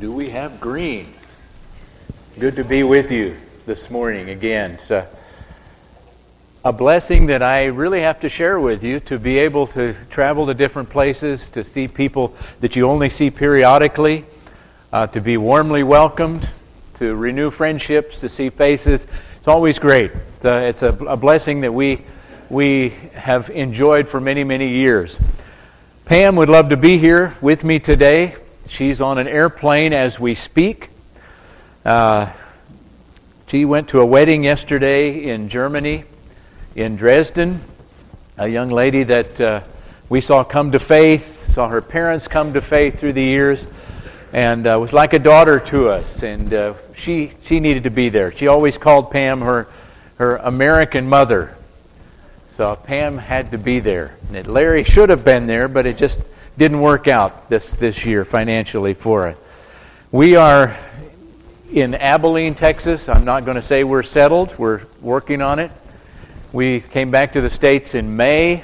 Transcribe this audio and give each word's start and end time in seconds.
Do 0.00 0.10
we 0.10 0.30
have 0.30 0.60
green? 0.60 1.14
Good 2.40 2.56
to 2.56 2.64
be 2.64 2.82
with 2.82 3.12
you 3.12 3.36
this 3.64 3.90
morning 3.90 4.30
again. 4.30 4.72
It's 4.72 4.90
a, 4.90 5.06
a 6.64 6.72
blessing 6.72 7.26
that 7.26 7.42
I 7.42 7.66
really 7.66 8.00
have 8.00 8.18
to 8.20 8.28
share 8.28 8.58
with 8.58 8.82
you 8.82 8.98
to 9.00 9.20
be 9.20 9.38
able 9.38 9.68
to 9.68 9.94
travel 10.10 10.46
to 10.46 10.54
different 10.54 10.90
places, 10.90 11.48
to 11.50 11.62
see 11.62 11.86
people 11.86 12.34
that 12.60 12.74
you 12.74 12.90
only 12.90 13.08
see 13.08 13.30
periodically, 13.30 14.24
uh, 14.92 15.06
to 15.06 15.20
be 15.20 15.36
warmly 15.36 15.84
welcomed, 15.84 16.50
to 16.98 17.14
renew 17.14 17.48
friendships, 17.48 18.18
to 18.18 18.28
see 18.28 18.50
faces. 18.50 19.06
It's 19.38 19.48
always 19.48 19.78
great. 19.78 20.10
It's 20.42 20.82
a, 20.82 20.88
a 20.88 21.16
blessing 21.16 21.60
that 21.60 21.72
we, 21.72 22.02
we 22.50 22.88
have 23.14 23.48
enjoyed 23.50 24.08
for 24.08 24.18
many, 24.18 24.42
many 24.42 24.70
years. 24.70 25.20
Pam 26.04 26.34
would 26.34 26.48
love 26.48 26.68
to 26.70 26.76
be 26.76 26.98
here 26.98 27.36
with 27.40 27.62
me 27.62 27.78
today. 27.78 28.34
She's 28.74 29.00
on 29.00 29.18
an 29.18 29.28
airplane 29.28 29.92
as 29.92 30.18
we 30.18 30.34
speak. 30.34 30.90
Uh, 31.84 32.32
she 33.46 33.64
went 33.64 33.90
to 33.90 34.00
a 34.00 34.04
wedding 34.04 34.42
yesterday 34.42 35.26
in 35.26 35.48
Germany, 35.48 36.02
in 36.74 36.96
Dresden. 36.96 37.60
A 38.36 38.48
young 38.48 38.70
lady 38.70 39.04
that 39.04 39.40
uh, 39.40 39.60
we 40.08 40.20
saw 40.20 40.42
come 40.42 40.72
to 40.72 40.80
faith, 40.80 41.52
saw 41.52 41.68
her 41.68 41.80
parents 41.80 42.26
come 42.26 42.52
to 42.54 42.60
faith 42.60 42.98
through 42.98 43.12
the 43.12 43.22
years, 43.22 43.64
and 44.32 44.66
uh, 44.66 44.76
was 44.80 44.92
like 44.92 45.12
a 45.12 45.20
daughter 45.20 45.60
to 45.60 45.90
us. 45.90 46.24
And 46.24 46.52
uh, 46.52 46.74
she 46.96 47.30
she 47.44 47.60
needed 47.60 47.84
to 47.84 47.90
be 47.90 48.08
there. 48.08 48.32
She 48.32 48.48
always 48.48 48.76
called 48.76 49.12
Pam 49.12 49.40
her 49.40 49.68
her 50.16 50.38
American 50.38 51.08
mother. 51.08 51.56
So 52.56 52.74
Pam 52.74 53.18
had 53.18 53.52
to 53.52 53.58
be 53.58 53.78
there. 53.78 54.16
And 54.32 54.44
Larry 54.48 54.82
should 54.82 55.10
have 55.10 55.24
been 55.24 55.46
there, 55.46 55.68
but 55.68 55.86
it 55.86 55.96
just 55.96 56.18
didn't 56.56 56.80
work 56.80 57.08
out 57.08 57.48
this, 57.48 57.70
this 57.70 58.04
year 58.04 58.24
financially 58.24 58.94
for 58.94 59.28
us. 59.28 59.36
We 60.12 60.36
are 60.36 60.76
in 61.72 61.94
Abilene, 61.94 62.54
Texas. 62.54 63.08
I'm 63.08 63.24
not 63.24 63.44
going 63.44 63.56
to 63.56 63.62
say 63.62 63.82
we're 63.82 64.04
settled, 64.04 64.56
we're 64.58 64.82
working 65.00 65.42
on 65.42 65.58
it. 65.58 65.72
We 66.52 66.80
came 66.80 67.10
back 67.10 67.32
to 67.32 67.40
the 67.40 67.50
States 67.50 67.96
in 67.96 68.16
May 68.16 68.62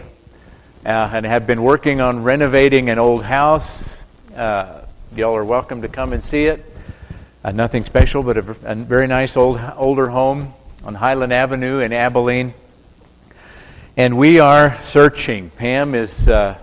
uh, 0.86 1.10
and 1.12 1.26
have 1.26 1.48
been 1.48 1.62
working 1.62 2.00
on 2.00 2.22
renovating 2.22 2.88
an 2.88 3.00
old 3.00 3.24
house. 3.24 4.00
Uh, 4.36 4.82
y'all 5.16 5.34
are 5.34 5.44
welcome 5.44 5.82
to 5.82 5.88
come 5.88 6.12
and 6.12 6.24
see 6.24 6.44
it. 6.44 6.64
Uh, 7.42 7.50
nothing 7.50 7.84
special, 7.84 8.22
but 8.22 8.36
a, 8.36 8.56
a, 8.62 8.74
very 8.76 9.08
nice 9.08 9.36
old 9.36 9.60
older 9.76 10.08
home 10.08 10.54
on 10.84 10.94
Highland 10.94 11.32
Avenue 11.32 11.80
in 11.80 11.92
Abilene. 11.92 12.54
And 13.96 14.16
we 14.16 14.38
are 14.38 14.78
searching. 14.84 15.50
Pam 15.50 15.96
is 15.96 16.28
uh, 16.28 16.56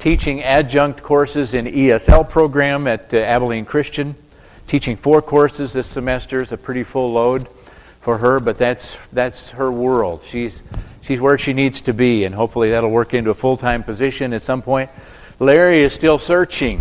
teaching 0.00 0.42
adjunct 0.42 1.02
courses 1.02 1.52
in 1.52 1.66
ESL 1.66 2.28
program 2.28 2.86
at 2.86 3.12
uh, 3.12 3.18
Abilene 3.18 3.66
Christian. 3.66 4.16
Teaching 4.66 4.96
four 4.96 5.20
courses 5.20 5.74
this 5.74 5.86
semester 5.86 6.40
is 6.40 6.52
a 6.52 6.56
pretty 6.56 6.84
full 6.84 7.12
load 7.12 7.48
for 8.00 8.16
her, 8.16 8.40
but 8.40 8.56
that's 8.56 8.96
that's 9.12 9.50
her 9.50 9.70
world. 9.70 10.22
She's 10.26 10.62
she's 11.02 11.20
where 11.20 11.36
she 11.36 11.52
needs 11.52 11.82
to 11.82 11.92
be, 11.92 12.24
and 12.24 12.34
hopefully 12.34 12.70
that'll 12.70 12.90
work 12.90 13.12
into 13.12 13.30
a 13.30 13.34
full 13.34 13.58
time 13.58 13.82
position 13.82 14.32
at 14.32 14.42
some 14.42 14.62
point. 14.62 14.88
Larry 15.38 15.80
is 15.80 15.92
still 15.92 16.18
searching, 16.18 16.80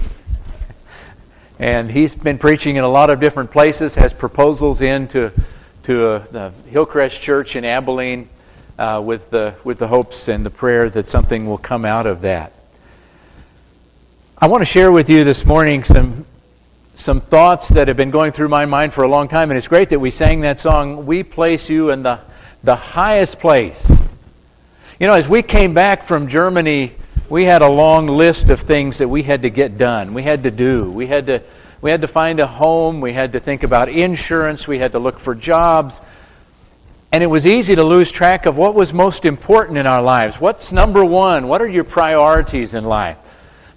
and 1.60 1.92
he's 1.92 2.16
been 2.16 2.38
preaching 2.38 2.78
in 2.78 2.86
a 2.86 2.90
lot 2.90 3.10
of 3.10 3.20
different 3.20 3.52
places. 3.52 3.96
Has 3.96 4.14
proposals 4.14 4.82
in 4.82 5.10
to 5.10 5.34
to 5.84 6.06
uh, 6.06 6.20
the 6.32 6.54
Hillcrest 6.70 7.22
Church 7.22 7.58
in 7.58 7.66
Abilene, 7.66 8.30
uh, 8.78 9.02
with 9.04 9.30
the 9.30 9.56
with 9.66 9.78
the 9.78 9.88
hopes 9.88 10.30
and 10.30 10.46
the 10.46 10.52
prayer 10.52 10.90
that 10.92 11.10
something 11.10 11.48
will 11.48 11.58
come 11.58 11.84
out 11.84 12.06
of 12.06 12.22
that. 12.22 12.54
I 14.42 14.48
want 14.48 14.62
to 14.62 14.66
share 14.66 14.90
with 14.90 15.10
you 15.10 15.26
this 15.26 15.46
morning 15.46 15.84
some 15.84 16.26
some 16.96 17.20
thoughts 17.20 17.68
that 17.68 17.90
have 17.90 17.98
been 17.98 18.10
going 18.10 18.32
through 18.32 18.48
my 18.48 18.66
mind 18.66 18.94
for 18.94 19.04
a 19.04 19.08
long 19.10 19.28
time, 19.28 19.52
and 19.52 19.58
it's 19.58 19.68
great 19.68 19.90
that 19.90 20.00
we 20.00 20.12
sang 20.12 20.40
that 20.42 20.62
song, 20.62 21.06
We 21.06 21.24
Place 21.24 21.70
You 21.70 21.90
in 21.90 22.04
the, 22.04 22.22
the 22.64 22.78
Highest 22.78 23.42
Place. 23.42 23.86
You 24.98 25.08
know, 25.08 25.14
as 25.14 25.28
we 25.28 25.42
came 25.42 25.74
back 25.74 26.06
from 26.06 26.30
Germany, 26.30 26.94
we 27.30 27.44
had 27.44 27.62
a 27.62 27.68
long 27.68 28.08
list 28.08 28.48
of 28.48 28.62
things 28.62 29.00
that 29.00 29.10
we 29.10 29.24
had 29.24 29.42
to 29.42 29.50
get 29.50 29.78
done. 29.78 30.14
We 30.14 30.24
had 30.24 30.44
to 30.44 30.52
do. 30.52 30.90
We 30.90 31.06
had 31.06 31.26
to, 31.26 31.44
we 31.82 31.92
had 31.92 32.00
to 32.00 32.08
find 32.08 32.40
a 32.40 32.48
home. 32.48 33.02
We 33.02 33.12
had 33.12 33.34
to 33.34 33.42
think 33.42 33.64
about 33.64 33.90
insurance. 33.90 34.70
We 34.70 34.80
had 34.80 34.94
to 34.94 35.00
look 35.00 35.20
for 35.20 35.36
jobs. 35.36 36.00
And 37.12 37.22
it 37.22 37.28
was 37.28 37.46
easy 37.46 37.76
to 37.76 37.84
lose 37.84 38.10
track 38.10 38.46
of 38.46 38.56
what 38.56 38.74
was 38.74 38.94
most 38.94 39.26
important 39.26 39.78
in 39.78 39.86
our 39.86 40.02
lives. 40.02 40.40
What's 40.40 40.72
number 40.72 41.04
one? 41.04 41.50
What 41.50 41.62
are 41.62 41.68
your 41.68 41.84
priorities 41.84 42.74
in 42.74 42.86
life? 42.86 43.18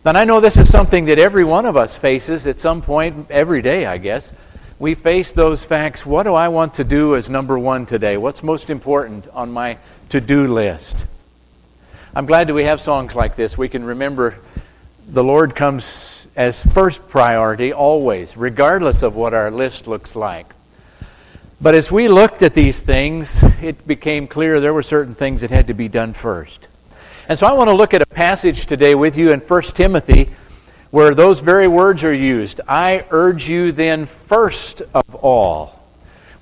And 0.05 0.19
I 0.19 0.25
know 0.25 0.41
this 0.41 0.57
is 0.57 0.69
something 0.69 1.05
that 1.05 1.21
every 1.21 1.45
one 1.45 1.65
of 1.65 1.77
us 1.77 1.97
faces 1.97 2.49
at 2.49 2.59
some 2.59 2.83
point, 2.83 3.31
every 3.31 3.63
day, 3.63 3.87
I 3.87 3.99
guess. 3.99 4.33
We 4.81 4.97
face 4.97 5.31
those 5.31 5.65
facts. 5.65 6.05
What 6.05 6.25
do 6.25 6.35
I 6.35 6.49
want 6.49 6.75
to 6.75 6.85
do 6.85 7.15
as 7.15 7.31
number 7.31 7.57
one 7.57 7.87
today? 7.87 8.17
What's 8.17 8.43
most 8.43 8.69
important 8.69 9.29
on 9.29 9.53
my 9.53 9.79
to 10.09 10.21
do 10.21 10.53
list? 10.53 11.07
I'm 12.17 12.27
glad 12.27 12.49
that 12.49 12.55
we 12.55 12.65
have 12.65 12.81
songs 12.81 13.15
like 13.15 13.37
this. 13.37 13.57
We 13.57 13.69
can 13.69 13.85
remember 13.85 14.35
the 15.07 15.23
Lord 15.23 15.55
comes 15.55 16.27
as 16.35 16.65
first 16.67 17.09
priority 17.09 17.73
always, 17.73 18.37
regardless 18.37 19.03
of 19.03 19.15
what 19.15 19.35
our 19.35 19.53
list 19.53 19.87
looks 19.87 20.17
like. 20.17 20.53
But 21.61 21.77
as 21.77 21.93
we 21.93 22.09
looked 22.09 22.43
at 22.43 22.55
these 22.55 22.81
things, 22.81 23.41
it 23.63 23.87
became 23.87 24.27
clear 24.27 24.59
there 24.59 24.75
were 24.75 24.83
certain 24.83 25.15
things 25.15 25.43
that 25.43 25.53
had 25.53 25.69
to 25.69 25.75
be 25.75 25.87
done 25.87 26.13
first. 26.13 26.67
And 27.33 27.39
so 27.39 27.47
I 27.47 27.55
want 27.55 27.69
to 27.69 27.75
look 27.75 27.95
at 27.95 28.03
a 28.03 28.07
passage 28.07 28.67
today 28.67 28.95
with 28.95 29.17
you 29.17 29.33
in 29.33 29.41
1 29.41 29.63
Timothy 29.63 30.29
where 30.91 31.15
those 31.15 31.41
very 31.41 31.67
words 31.67 32.05
are 32.05 32.13
used. 32.13 32.61
I 32.69 33.07
urge 33.09 33.49
you 33.49 33.73
then 33.73 34.05
first 34.05 34.83
of 34.93 35.15
all. 35.15 35.81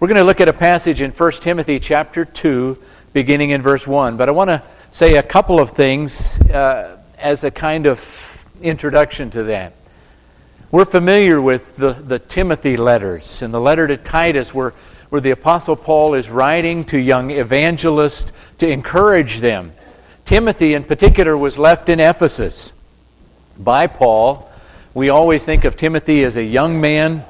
We're 0.01 0.09
going 0.09 0.19
to 0.19 0.25
look 0.25 0.41
at 0.41 0.49
a 0.49 0.53
passage 0.53 1.01
in 1.01 1.13
1 1.13 1.33
Timothy 1.35 1.79
chapter 1.79 2.25
2 2.25 2.77
beginning 3.13 3.51
in 3.51 3.63
verse 3.63 3.87
1. 3.87 4.17
But 4.17 4.29
I 4.29 4.33
want 4.33 4.49
to 4.49 4.65
say 4.91 5.15
a 5.15 5.23
couple 5.23 5.61
of 5.61 5.71
things 5.71 6.41
uh, 6.51 6.99
as 7.19 7.45
a 7.45 7.53
kind 7.53 7.87
of 7.87 8.03
introduction 8.61 9.31
to 9.31 9.45
that. 9.45 9.75
We're 10.73 10.87
familiar 10.87 11.41
with 11.41 11.77
the, 11.77 11.93
the 11.93 12.19
Timothy 12.19 12.77
letters 12.77 13.43
and 13.43 13.55
the 13.55 13.61
letter 13.61 13.87
to 13.87 13.97
Titus 13.97 14.53
where, 14.53 14.75
where 15.11 15.21
the 15.21 15.31
Apostle 15.31 15.77
Paul 15.77 16.15
is 16.15 16.29
writing 16.29 16.85
to 16.87 16.99
young 16.99 17.31
evangelists 17.31 18.33
to 18.59 18.69
encourage 18.69 19.39
them 19.39 19.71
Timothy, 20.31 20.75
in 20.75 20.85
particular, 20.85 21.37
was 21.37 21.59
left 21.59 21.89
in 21.89 21.99
Ephesus 21.99 22.73
by 23.59 23.89
Paul. 23.89 24.49
We 24.95 25.09
always 25.09 25.43
think 25.43 25.65
of 25.65 25.77
Timothy 25.77 26.23
as 26.23 26.37
a 26.37 26.45
young 26.45 26.81
man. 26.81 27.25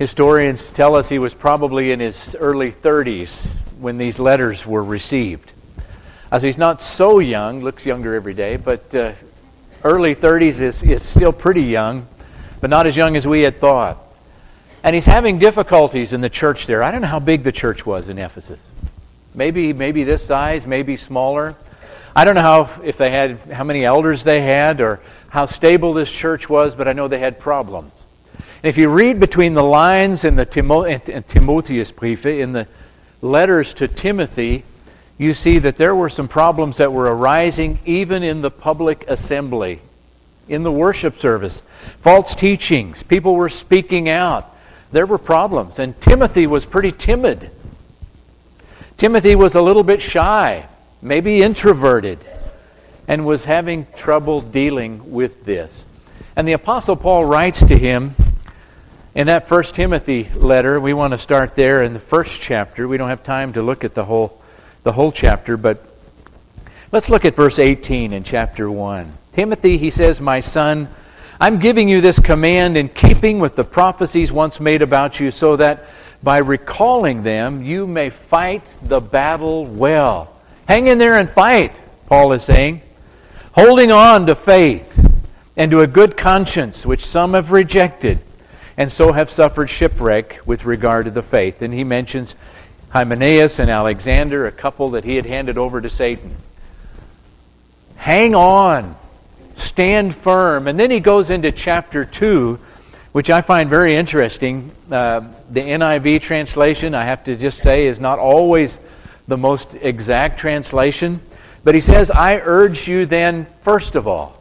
Historians 0.00 0.72
tell 0.72 0.96
us 0.96 1.08
he 1.08 1.20
was 1.20 1.34
probably 1.34 1.92
in 1.92 2.00
his 2.00 2.34
early 2.40 2.72
30s 2.72 3.54
when 3.78 3.98
these 3.98 4.18
letters 4.18 4.66
were 4.66 4.82
received. 4.82 5.52
As 6.32 6.42
he's 6.42 6.58
not 6.58 6.82
so 6.82 7.20
young, 7.20 7.62
looks 7.62 7.86
younger 7.86 8.16
every 8.16 8.34
day, 8.34 8.56
but 8.56 8.92
uh, 8.92 9.12
early 9.84 10.16
30s 10.16 10.60
is, 10.60 10.82
is 10.82 11.08
still 11.08 11.32
pretty 11.32 11.62
young, 11.62 12.04
but 12.60 12.68
not 12.68 12.88
as 12.88 12.96
young 12.96 13.16
as 13.16 13.28
we 13.28 13.42
had 13.42 13.60
thought. 13.60 13.96
And 14.82 14.92
he's 14.92 15.06
having 15.06 15.38
difficulties 15.38 16.12
in 16.12 16.20
the 16.20 16.30
church 16.30 16.66
there. 16.66 16.82
I 16.82 16.90
don't 16.90 17.02
know 17.02 17.06
how 17.06 17.20
big 17.20 17.44
the 17.44 17.52
church 17.52 17.86
was 17.86 18.08
in 18.08 18.18
Ephesus. 18.18 18.58
Maybe 19.38 19.72
maybe 19.72 20.02
this 20.02 20.26
size, 20.26 20.66
maybe 20.66 20.96
smaller. 20.96 21.54
I 22.16 22.24
don't 22.24 22.34
know 22.34 22.42
how 22.42 22.82
if 22.82 22.96
they 22.96 23.08
had 23.10 23.38
how 23.52 23.62
many 23.62 23.84
elders 23.84 24.24
they 24.24 24.40
had 24.40 24.80
or 24.80 24.98
how 25.28 25.46
stable 25.46 25.94
this 25.94 26.10
church 26.10 26.48
was, 26.48 26.74
but 26.74 26.88
I 26.88 26.92
know 26.92 27.06
they 27.06 27.20
had 27.20 27.38
problems. 27.38 27.92
And 28.34 28.68
if 28.68 28.76
you 28.76 28.88
read 28.88 29.20
between 29.20 29.54
the 29.54 29.62
lines 29.62 30.24
in 30.24 30.34
the 30.34 30.44
Timotheus 30.44 31.92
brief 31.92 32.26
in 32.26 32.50
the 32.50 32.66
letters 33.22 33.74
to 33.74 33.86
Timothy, 33.86 34.64
you 35.18 35.34
see 35.34 35.60
that 35.60 35.76
there 35.76 35.94
were 35.94 36.10
some 36.10 36.26
problems 36.26 36.78
that 36.78 36.92
were 36.92 37.04
arising 37.04 37.78
even 37.86 38.24
in 38.24 38.42
the 38.42 38.50
public 38.50 39.08
assembly, 39.08 39.78
in 40.48 40.64
the 40.64 40.72
worship 40.72 41.20
service. 41.20 41.62
False 42.00 42.34
teachings, 42.34 43.04
people 43.04 43.36
were 43.36 43.50
speaking 43.50 44.08
out. 44.08 44.52
There 44.90 45.06
were 45.06 45.18
problems, 45.18 45.78
and 45.78 46.00
Timothy 46.00 46.48
was 46.48 46.66
pretty 46.66 46.90
timid. 46.90 47.52
Timothy 48.98 49.36
was 49.36 49.54
a 49.54 49.62
little 49.62 49.84
bit 49.84 50.02
shy, 50.02 50.66
maybe 51.00 51.40
introverted, 51.40 52.18
and 53.06 53.24
was 53.24 53.44
having 53.44 53.86
trouble 53.96 54.40
dealing 54.40 55.12
with 55.12 55.44
this. 55.44 55.84
And 56.34 56.48
the 56.48 56.54
Apostle 56.54 56.96
Paul 56.96 57.24
writes 57.24 57.64
to 57.66 57.78
him 57.78 58.16
in 59.14 59.28
that 59.28 59.46
first 59.46 59.76
Timothy 59.76 60.28
letter. 60.34 60.80
We 60.80 60.94
want 60.94 61.12
to 61.12 61.18
start 61.18 61.54
there 61.54 61.84
in 61.84 61.92
the 61.92 62.00
first 62.00 62.40
chapter. 62.40 62.88
We 62.88 62.96
don't 62.96 63.08
have 63.08 63.22
time 63.22 63.52
to 63.52 63.62
look 63.62 63.84
at 63.84 63.94
the 63.94 64.04
whole, 64.04 64.42
the 64.82 64.90
whole 64.90 65.12
chapter, 65.12 65.56
but 65.56 65.80
let's 66.90 67.08
look 67.08 67.24
at 67.24 67.36
verse 67.36 67.60
18 67.60 68.12
in 68.12 68.24
chapter 68.24 68.68
1. 68.68 69.12
Timothy, 69.32 69.78
he 69.78 69.90
says, 69.90 70.20
My 70.20 70.40
son, 70.40 70.88
I'm 71.40 71.60
giving 71.60 71.88
you 71.88 72.00
this 72.00 72.18
command 72.18 72.76
in 72.76 72.88
keeping 72.88 73.38
with 73.38 73.54
the 73.54 73.62
prophecies 73.62 74.32
once 74.32 74.58
made 74.58 74.82
about 74.82 75.20
you, 75.20 75.30
so 75.30 75.54
that 75.54 75.84
by 76.22 76.38
recalling 76.38 77.22
them, 77.22 77.62
you 77.62 77.86
may 77.86 78.10
fight 78.10 78.62
the 78.82 79.00
battle 79.00 79.64
well. 79.66 80.32
Hang 80.66 80.88
in 80.88 80.98
there 80.98 81.18
and 81.18 81.30
fight, 81.30 81.72
Paul 82.06 82.32
is 82.32 82.42
saying. 82.42 82.82
Holding 83.52 83.90
on 83.90 84.26
to 84.26 84.34
faith 84.34 84.84
and 85.56 85.70
to 85.70 85.80
a 85.80 85.86
good 85.86 86.16
conscience, 86.16 86.84
which 86.84 87.04
some 87.04 87.34
have 87.34 87.50
rejected, 87.50 88.18
and 88.76 88.90
so 88.90 89.12
have 89.12 89.30
suffered 89.30 89.70
shipwreck 89.70 90.40
with 90.46 90.64
regard 90.64 91.06
to 91.06 91.10
the 91.10 91.22
faith. 91.22 91.62
And 91.62 91.72
he 91.72 91.84
mentions 91.84 92.34
Hymenaeus 92.90 93.58
and 93.58 93.70
Alexander, 93.70 94.46
a 94.46 94.52
couple 94.52 94.90
that 94.90 95.04
he 95.04 95.16
had 95.16 95.26
handed 95.26 95.58
over 95.58 95.80
to 95.80 95.90
Satan. 95.90 96.34
Hang 97.96 98.34
on, 98.34 98.96
stand 99.56 100.14
firm. 100.14 100.68
And 100.68 100.78
then 100.78 100.90
he 100.90 101.00
goes 101.00 101.30
into 101.30 101.52
chapter 101.52 102.04
2, 102.04 102.58
which 103.12 103.30
I 103.30 103.40
find 103.40 103.70
very 103.70 103.96
interesting. 103.96 104.70
Uh, 104.90 105.22
the 105.50 105.60
NIV 105.60 106.20
translation, 106.20 106.94
I 106.94 107.04
have 107.04 107.24
to 107.24 107.36
just 107.36 107.58
say, 107.58 107.86
is 107.86 107.98
not 108.00 108.18
always 108.18 108.78
the 109.26 109.36
most 109.36 109.74
exact 109.74 110.38
translation. 110.38 111.20
But 111.64 111.74
he 111.74 111.80
says, 111.80 112.10
I 112.10 112.36
urge 112.38 112.88
you 112.88 113.06
then, 113.06 113.46
first 113.62 113.94
of 113.94 114.06
all. 114.06 114.40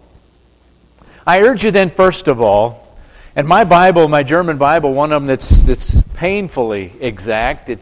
I 1.25 1.41
urge 1.41 1.63
you 1.63 1.71
then, 1.71 1.89
first 1.89 2.27
of 2.27 2.39
all, 2.39 2.87
and 3.35 3.47
my 3.47 3.65
Bible, 3.65 4.07
my 4.07 4.23
German 4.23 4.57
Bible, 4.57 4.93
one 4.93 5.11
of 5.11 5.21
them 5.21 5.27
that's, 5.27 5.65
that's 5.65 6.01
painfully 6.15 6.93
exact, 7.01 7.69
it 7.69 7.79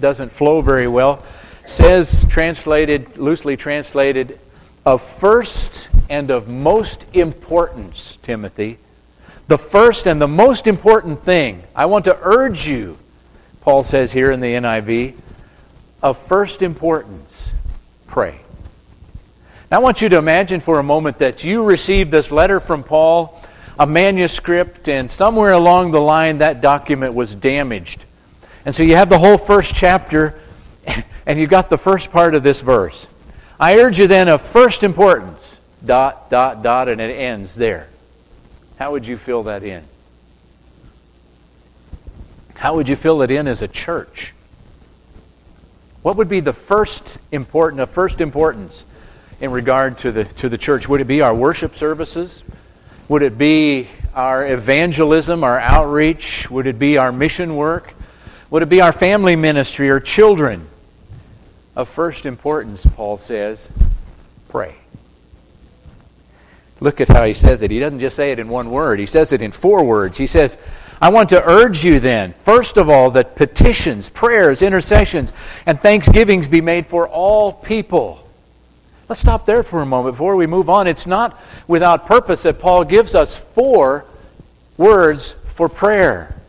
doesn't 0.00 0.30
flow 0.30 0.60
very 0.60 0.88
well, 0.88 1.24
says, 1.66 2.26
translated, 2.28 3.16
loosely 3.16 3.56
translated, 3.56 4.38
of 4.84 5.02
first 5.02 5.88
and 6.08 6.30
of 6.30 6.48
most 6.48 7.06
importance, 7.14 8.18
Timothy. 8.22 8.78
The 9.50 9.58
first 9.58 10.06
and 10.06 10.22
the 10.22 10.28
most 10.28 10.68
important 10.68 11.24
thing, 11.24 11.64
I 11.74 11.86
want 11.86 12.04
to 12.04 12.16
urge 12.22 12.68
you, 12.68 12.96
Paul 13.62 13.82
says 13.82 14.12
here 14.12 14.30
in 14.30 14.38
the 14.38 14.46
NIV, 14.46 15.16
of 16.04 16.18
first 16.28 16.62
importance, 16.62 17.52
pray. 18.06 18.38
Now, 19.68 19.78
I 19.78 19.80
want 19.80 20.02
you 20.02 20.08
to 20.10 20.18
imagine 20.18 20.60
for 20.60 20.78
a 20.78 20.84
moment 20.84 21.18
that 21.18 21.42
you 21.42 21.64
received 21.64 22.12
this 22.12 22.30
letter 22.30 22.60
from 22.60 22.84
Paul, 22.84 23.42
a 23.76 23.88
manuscript, 23.88 24.88
and 24.88 25.10
somewhere 25.10 25.50
along 25.50 25.90
the 25.90 26.00
line 26.00 26.38
that 26.38 26.60
document 26.60 27.14
was 27.14 27.34
damaged. 27.34 28.04
And 28.64 28.72
so 28.72 28.84
you 28.84 28.94
have 28.94 29.08
the 29.08 29.18
whole 29.18 29.36
first 29.36 29.74
chapter, 29.74 30.38
and 31.26 31.40
you've 31.40 31.50
got 31.50 31.70
the 31.70 31.76
first 31.76 32.12
part 32.12 32.36
of 32.36 32.44
this 32.44 32.60
verse. 32.60 33.08
I 33.58 33.80
urge 33.80 33.98
you 33.98 34.06
then 34.06 34.28
of 34.28 34.42
first 34.42 34.84
importance, 34.84 35.58
dot, 35.84 36.30
dot, 36.30 36.62
dot, 36.62 36.86
and 36.86 37.00
it 37.00 37.12
ends 37.12 37.52
there. 37.56 37.89
How 38.80 38.92
would 38.92 39.06
you 39.06 39.18
fill 39.18 39.42
that 39.42 39.62
in? 39.62 39.84
How 42.56 42.76
would 42.76 42.88
you 42.88 42.96
fill 42.96 43.20
it 43.20 43.30
in 43.30 43.46
as 43.46 43.60
a 43.60 43.68
church? 43.68 44.32
What 46.00 46.16
would 46.16 46.30
be 46.30 46.40
the 46.40 46.54
first 46.54 47.18
important, 47.30 47.82
of 47.82 47.90
first 47.90 48.22
importance 48.22 48.86
in 49.42 49.50
regard 49.50 49.98
to 49.98 50.12
the, 50.12 50.24
to 50.24 50.48
the 50.48 50.56
church? 50.56 50.88
Would 50.88 51.02
it 51.02 51.06
be 51.06 51.20
our 51.20 51.34
worship 51.34 51.76
services? 51.76 52.42
Would 53.10 53.20
it 53.20 53.36
be 53.36 53.86
our 54.14 54.46
evangelism, 54.46 55.44
our 55.44 55.60
outreach? 55.60 56.50
Would 56.50 56.66
it 56.66 56.78
be 56.78 56.96
our 56.96 57.12
mission 57.12 57.56
work? 57.56 57.92
Would 58.48 58.62
it 58.62 58.70
be 58.70 58.80
our 58.80 58.92
family 58.92 59.36
ministry 59.36 59.90
or 59.90 60.00
children? 60.00 60.66
Of 61.76 61.90
first 61.90 62.24
importance, 62.24 62.86
Paul 62.96 63.18
says, 63.18 63.68
pray. 64.48 64.79
Look 66.80 67.00
at 67.00 67.08
how 67.08 67.24
he 67.24 67.34
says 67.34 67.62
it. 67.62 67.70
He 67.70 67.78
doesn't 67.78 68.00
just 68.00 68.16
say 68.16 68.32
it 68.32 68.38
in 68.38 68.48
one 68.48 68.70
word, 68.70 68.98
he 68.98 69.06
says 69.06 69.32
it 69.32 69.42
in 69.42 69.52
four 69.52 69.84
words. 69.84 70.16
He 70.16 70.26
says, 70.26 70.58
I 71.02 71.08
want 71.08 71.28
to 71.30 71.42
urge 71.46 71.84
you 71.84 72.00
then, 72.00 72.34
first 72.44 72.76
of 72.76 72.90
all, 72.90 73.10
that 73.12 73.36
petitions, 73.36 74.10
prayers, 74.10 74.60
intercessions, 74.62 75.32
and 75.66 75.80
thanksgivings 75.80 76.46
be 76.46 76.60
made 76.60 76.86
for 76.86 77.08
all 77.08 77.52
people 77.52 78.20
Let's 79.10 79.20
stop 79.20 79.44
there 79.44 79.64
for 79.64 79.82
a 79.82 79.86
moment 79.86 80.14
before 80.14 80.36
we 80.36 80.46
move 80.46 80.70
on. 80.70 80.86
It's 80.86 81.04
not 81.04 81.36
without 81.66 82.06
purpose 82.06 82.44
that 82.44 82.60
Paul 82.60 82.84
gives 82.84 83.16
us 83.16 83.36
four 83.36 84.04
words 84.76 85.34
for 85.56 85.68
prayer. 85.68 86.40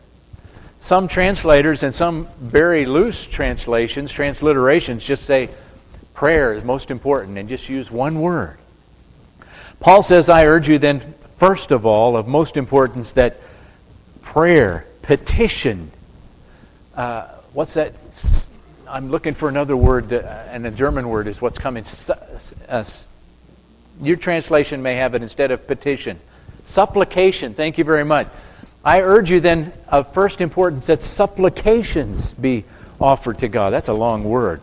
Some 0.78 1.08
translators 1.08 1.82
and 1.82 1.92
some 1.92 2.28
very 2.40 2.86
loose 2.86 3.26
translations, 3.26 4.12
transliterations, 4.12 5.00
just 5.00 5.24
say 5.24 5.48
prayer 6.14 6.54
is 6.54 6.62
most 6.62 6.92
important 6.92 7.36
and 7.36 7.48
just 7.48 7.68
use 7.68 7.90
one 7.90 8.20
word. 8.20 8.58
Paul 9.82 10.04
says, 10.04 10.28
I 10.28 10.46
urge 10.46 10.68
you 10.68 10.78
then, 10.78 11.00
first 11.38 11.72
of 11.72 11.84
all, 11.84 12.16
of 12.16 12.28
most 12.28 12.56
importance, 12.56 13.10
that 13.12 13.40
prayer, 14.22 14.86
petition, 15.02 15.90
uh, 16.94 17.26
what's 17.52 17.74
that 17.74 17.92
I'm 18.86 19.10
looking 19.10 19.34
for 19.34 19.48
another 19.48 19.76
word, 19.76 20.12
uh, 20.12 20.18
and 20.50 20.64
a 20.68 20.70
German 20.70 21.08
word 21.08 21.26
is 21.26 21.40
what's 21.40 21.58
coming. 21.58 21.84
Uh, 22.68 22.84
your 24.00 24.16
translation 24.16 24.84
may 24.84 24.94
have 24.94 25.16
it 25.16 25.22
instead 25.22 25.50
of 25.50 25.66
petition. 25.66 26.20
Supplication. 26.66 27.52
Thank 27.52 27.76
you 27.76 27.82
very 27.82 28.04
much. 28.04 28.28
I 28.84 29.00
urge 29.00 29.32
you 29.32 29.40
then, 29.40 29.72
of 29.88 30.14
first 30.14 30.40
importance, 30.40 30.86
that 30.86 31.02
supplications 31.02 32.32
be 32.34 32.64
offered 33.00 33.38
to 33.38 33.48
God. 33.48 33.70
That's 33.70 33.88
a 33.88 33.94
long 33.94 34.22
word. 34.22 34.62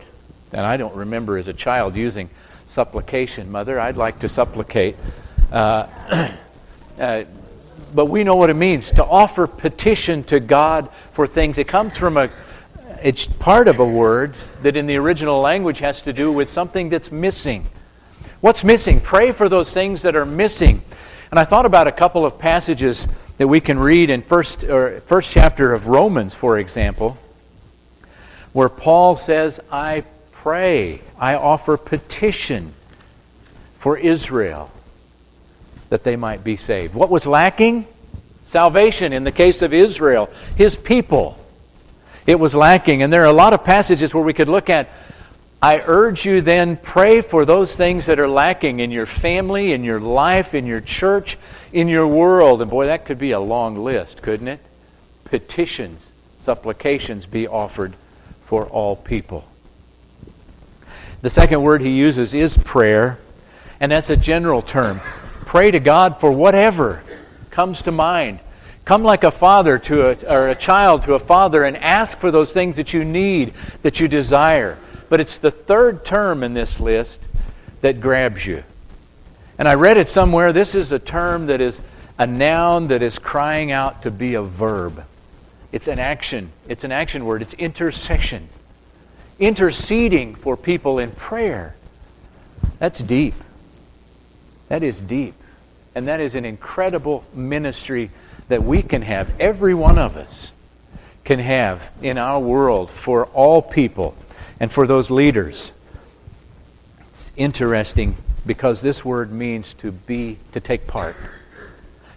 And 0.52 0.62
I 0.62 0.78
don't 0.78 0.94
remember 0.94 1.36
as 1.36 1.46
a 1.46 1.52
child 1.52 1.94
using 1.94 2.30
supplication. 2.70 3.50
Mother, 3.50 3.78
I'd 3.78 3.96
like 3.96 4.20
to 4.20 4.28
supplicate. 4.28 4.96
Uh, 5.52 5.86
uh, 6.98 7.24
but 7.94 8.06
we 8.06 8.24
know 8.24 8.36
what 8.36 8.50
it 8.50 8.54
means 8.54 8.90
to 8.92 9.04
offer 9.04 9.46
petition 9.46 10.22
to 10.24 10.40
God 10.40 10.88
for 11.12 11.26
things. 11.26 11.58
It 11.58 11.68
comes 11.68 11.96
from 11.96 12.16
a 12.16 12.30
it's 13.02 13.24
part 13.24 13.66
of 13.66 13.78
a 13.78 13.84
word 13.84 14.34
that 14.62 14.76
in 14.76 14.86
the 14.86 14.96
original 14.96 15.40
language 15.40 15.78
has 15.78 16.02
to 16.02 16.12
do 16.12 16.30
with 16.30 16.50
something 16.50 16.90
that's 16.90 17.10
missing. 17.10 17.66
What's 18.40 18.62
missing? 18.62 19.00
Pray 19.00 19.32
for 19.32 19.48
those 19.48 19.72
things 19.72 20.02
that 20.02 20.14
are 20.14 20.26
missing. 20.26 20.82
And 21.30 21.40
I 21.40 21.44
thought 21.44 21.64
about 21.64 21.86
a 21.86 21.92
couple 21.92 22.26
of 22.26 22.38
passages 22.38 23.08
that 23.38 23.48
we 23.48 23.60
can 23.60 23.78
read 23.78 24.10
in 24.10 24.20
first 24.22 24.64
or 24.64 25.00
first 25.06 25.32
chapter 25.32 25.72
of 25.72 25.86
Romans, 25.86 26.34
for 26.34 26.58
example, 26.58 27.16
where 28.52 28.68
Paul 28.68 29.16
says, 29.16 29.60
"I 29.72 30.04
pray, 30.42 31.00
I 31.18 31.34
offer 31.34 31.76
petition 31.76 32.72
for 33.78 33.96
Israel 33.96 34.70
that 35.88 36.04
they 36.04 36.16
might 36.16 36.44
be 36.44 36.56
saved." 36.56 36.94
What 36.94 37.10
was 37.10 37.26
lacking? 37.26 37.86
Salvation 38.46 39.12
in 39.12 39.24
the 39.24 39.32
case 39.32 39.62
of 39.62 39.72
Israel, 39.72 40.28
his 40.56 40.76
people 40.76 41.40
it 42.26 42.38
was 42.38 42.54
lacking. 42.54 43.02
And 43.02 43.12
there 43.12 43.22
are 43.22 43.26
a 43.26 43.32
lot 43.32 43.52
of 43.52 43.64
passages 43.64 44.14
where 44.14 44.22
we 44.22 44.32
could 44.32 44.48
look 44.48 44.70
at. 44.70 44.88
I 45.62 45.82
urge 45.84 46.24
you 46.24 46.40
then, 46.40 46.76
pray 46.76 47.20
for 47.20 47.44
those 47.44 47.76
things 47.76 48.06
that 48.06 48.18
are 48.18 48.28
lacking 48.28 48.80
in 48.80 48.90
your 48.90 49.04
family, 49.04 49.72
in 49.72 49.84
your 49.84 50.00
life, 50.00 50.54
in 50.54 50.64
your 50.64 50.80
church, 50.80 51.36
in 51.72 51.88
your 51.88 52.06
world. 52.06 52.62
And 52.62 52.70
boy, 52.70 52.86
that 52.86 53.04
could 53.04 53.18
be 53.18 53.32
a 53.32 53.40
long 53.40 53.76
list, 53.76 54.22
couldn't 54.22 54.48
it? 54.48 54.60
Petitions, 55.24 56.00
supplications 56.44 57.26
be 57.26 57.46
offered 57.46 57.94
for 58.46 58.64
all 58.66 58.96
people. 58.96 59.44
The 61.22 61.30
second 61.30 61.62
word 61.62 61.82
he 61.82 61.90
uses 61.90 62.32
is 62.32 62.56
prayer, 62.56 63.18
and 63.78 63.92
that's 63.92 64.10
a 64.10 64.16
general 64.16 64.62
term. 64.62 65.00
Pray 65.44 65.70
to 65.70 65.80
God 65.80 66.18
for 66.18 66.30
whatever 66.32 67.02
comes 67.50 67.82
to 67.82 67.92
mind. 67.92 68.38
Come 68.86 69.02
like 69.02 69.24
a 69.24 69.30
father 69.30 69.78
to 69.78 70.06
a, 70.08 70.34
or 70.34 70.48
a 70.48 70.54
child 70.54 71.02
to 71.02 71.14
a 71.14 71.18
father 71.18 71.64
and 71.64 71.76
ask 71.76 72.18
for 72.18 72.30
those 72.30 72.52
things 72.52 72.76
that 72.76 72.94
you 72.94 73.04
need, 73.04 73.52
that 73.82 74.00
you 74.00 74.08
desire. 74.08 74.78
But 75.10 75.20
it's 75.20 75.38
the 75.38 75.50
third 75.50 76.04
term 76.04 76.42
in 76.42 76.54
this 76.54 76.80
list 76.80 77.20
that 77.82 78.00
grabs 78.00 78.46
you. 78.46 78.62
And 79.58 79.68
I 79.68 79.74
read 79.74 79.98
it 79.98 80.08
somewhere. 80.08 80.52
This 80.54 80.74
is 80.74 80.90
a 80.90 80.98
term 80.98 81.46
that 81.46 81.60
is 81.60 81.80
a 82.18 82.26
noun 82.26 82.88
that 82.88 83.02
is 83.02 83.18
crying 83.18 83.72
out 83.72 84.02
to 84.02 84.10
be 84.10 84.34
a 84.34 84.42
verb. 84.42 85.04
It's 85.70 85.86
an 85.86 85.98
action. 85.98 86.50
It's 86.66 86.84
an 86.84 86.92
action 86.92 87.26
word. 87.26 87.42
It's 87.42 87.54
intercession. 87.54 88.48
Interceding 89.40 90.34
for 90.34 90.56
people 90.56 90.98
in 90.98 91.10
prayer. 91.10 91.74
That's 92.78 93.00
deep. 93.00 93.34
That 94.68 94.82
is 94.82 95.00
deep. 95.00 95.34
And 95.94 96.06
that 96.08 96.20
is 96.20 96.34
an 96.34 96.44
incredible 96.44 97.24
ministry 97.34 98.10
that 98.48 98.62
we 98.62 98.82
can 98.82 99.02
have, 99.02 99.30
every 99.40 99.74
one 99.74 99.98
of 99.98 100.16
us 100.16 100.52
can 101.24 101.38
have 101.38 101.90
in 102.02 102.18
our 102.18 102.40
world 102.40 102.90
for 102.90 103.26
all 103.26 103.62
people 103.62 104.14
and 104.58 104.70
for 104.70 104.86
those 104.86 105.10
leaders. 105.10 105.70
It's 107.12 107.30
interesting 107.36 108.16
because 108.46 108.80
this 108.80 109.04
word 109.04 109.30
means 109.30 109.74
to 109.74 109.92
be, 109.92 110.38
to 110.52 110.60
take 110.60 110.86
part. 110.86 111.16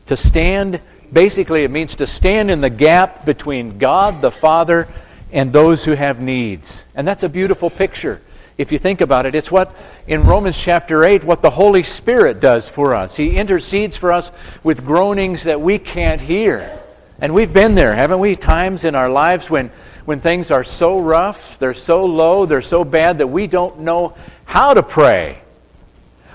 To 0.07 0.17
stand, 0.17 0.79
basically, 1.11 1.63
it 1.63 1.71
means 1.71 1.95
to 1.97 2.07
stand 2.07 2.49
in 2.49 2.61
the 2.61 2.69
gap 2.69 3.25
between 3.25 3.77
God 3.77 4.21
the 4.21 4.31
Father 4.31 4.87
and 5.33 5.51
those 5.51 5.83
who 5.83 5.91
have 5.91 6.21
needs. 6.21 6.83
And 6.95 7.05
that's 7.05 7.23
a 7.23 7.29
beautiful 7.29 7.69
picture 7.69 8.21
if 8.57 8.71
you 8.71 8.77
think 8.77 9.01
about 9.01 9.25
it. 9.25 9.33
It's 9.33 9.51
what, 9.51 9.75
in 10.07 10.23
Romans 10.23 10.61
chapter 10.61 11.03
8, 11.03 11.23
what 11.23 11.41
the 11.41 11.49
Holy 11.49 11.83
Spirit 11.83 12.39
does 12.39 12.69
for 12.69 12.93
us. 12.93 13.15
He 13.15 13.35
intercedes 13.35 13.97
for 13.97 14.11
us 14.11 14.31
with 14.63 14.85
groanings 14.85 15.43
that 15.43 15.59
we 15.59 15.79
can't 15.79 16.21
hear. 16.21 16.79
And 17.19 17.33
we've 17.33 17.51
been 17.51 17.73
there, 17.73 17.95
haven't 17.95 18.19
we? 18.19 18.35
Times 18.35 18.83
in 18.83 18.95
our 18.95 19.09
lives 19.09 19.49
when, 19.49 19.69
when 20.05 20.19
things 20.19 20.51
are 20.51 20.63
so 20.63 20.99
rough, 20.99 21.57
they're 21.57 21.73
so 21.73 22.05
low, 22.05 22.45
they're 22.45 22.61
so 22.61 22.83
bad 22.83 23.17
that 23.17 23.27
we 23.27 23.47
don't 23.47 23.79
know 23.79 24.15
how 24.45 24.75
to 24.75 24.83
pray 24.83 25.39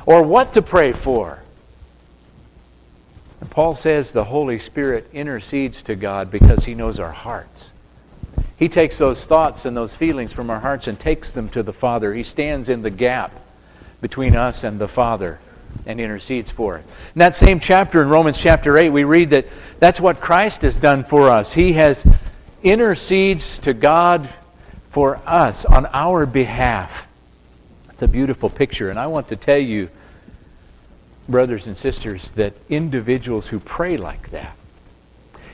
or 0.07 0.23
what 0.23 0.55
to 0.55 0.63
pray 0.63 0.93
for. 0.93 1.39
Paul 3.51 3.77
says 3.77 4.11
the 4.11 4.25
Holy 4.25 4.59
Spirit 4.59 5.09
intercedes 5.13 5.83
to 5.83 5.95
God 5.95 6.31
because 6.31 6.65
he 6.65 6.75
knows 6.75 6.99
our 6.99 7.13
hearts. 7.13 7.58
He 8.59 8.69
takes 8.69 8.99
those 8.99 9.25
thoughts 9.25 9.65
and 9.65 9.77
those 9.77 9.95
feelings 9.95 10.33
from 10.33 10.51
our 10.51 10.59
hearts 10.59 10.89
and 10.89 10.99
takes 10.99 11.33
them 11.33 11.49
to 11.51 11.63
the 11.63 11.73
Father. 11.73 12.13
He 12.13 12.25
stands 12.25 12.69
in 12.69 12.83
the 12.83 12.91
gap 12.91 13.33
between 14.01 14.35
us 14.35 14.65
and 14.65 14.79
the 14.81 14.89
Father 14.89 15.39
and 15.87 16.01
intercedes 16.01 16.51
for 16.51 16.77
it. 16.79 16.85
In 17.15 17.21
that 17.21 17.37
same 17.37 17.61
chapter 17.61 18.03
in 18.03 18.09
Romans 18.09 18.41
chapter 18.41 18.77
8, 18.77 18.91
we 18.91 19.05
read 19.05 19.31
that 19.31 19.47
that's 19.79 20.01
what 20.01 20.21
Christ 20.21 20.63
has 20.63 20.77
done 20.77 21.05
for 21.05 21.29
us. 21.29 21.53
He 21.53 21.75
has 21.75 22.05
intercedes 22.63 23.61
to 23.61 23.75
God 23.75 24.29
for 24.91 25.21
us 25.25 25.65
on 25.65 25.87
our 25.93 26.27
behalf. 26.27 27.07
It's 27.91 28.03
a 28.03 28.09
beautiful 28.09 28.51
picture, 28.51 28.91
and 28.91 28.99
I 28.99 29.07
want 29.07 29.29
to 29.29 29.37
tell 29.37 29.59
you, 29.59 29.89
brothers 31.29 31.67
and 31.67 31.77
sisters, 31.77 32.31
that 32.33 32.55
individuals 32.69 33.47
who 33.47 33.61
pray 33.61 33.97
like 33.97 34.31
that, 34.31 34.57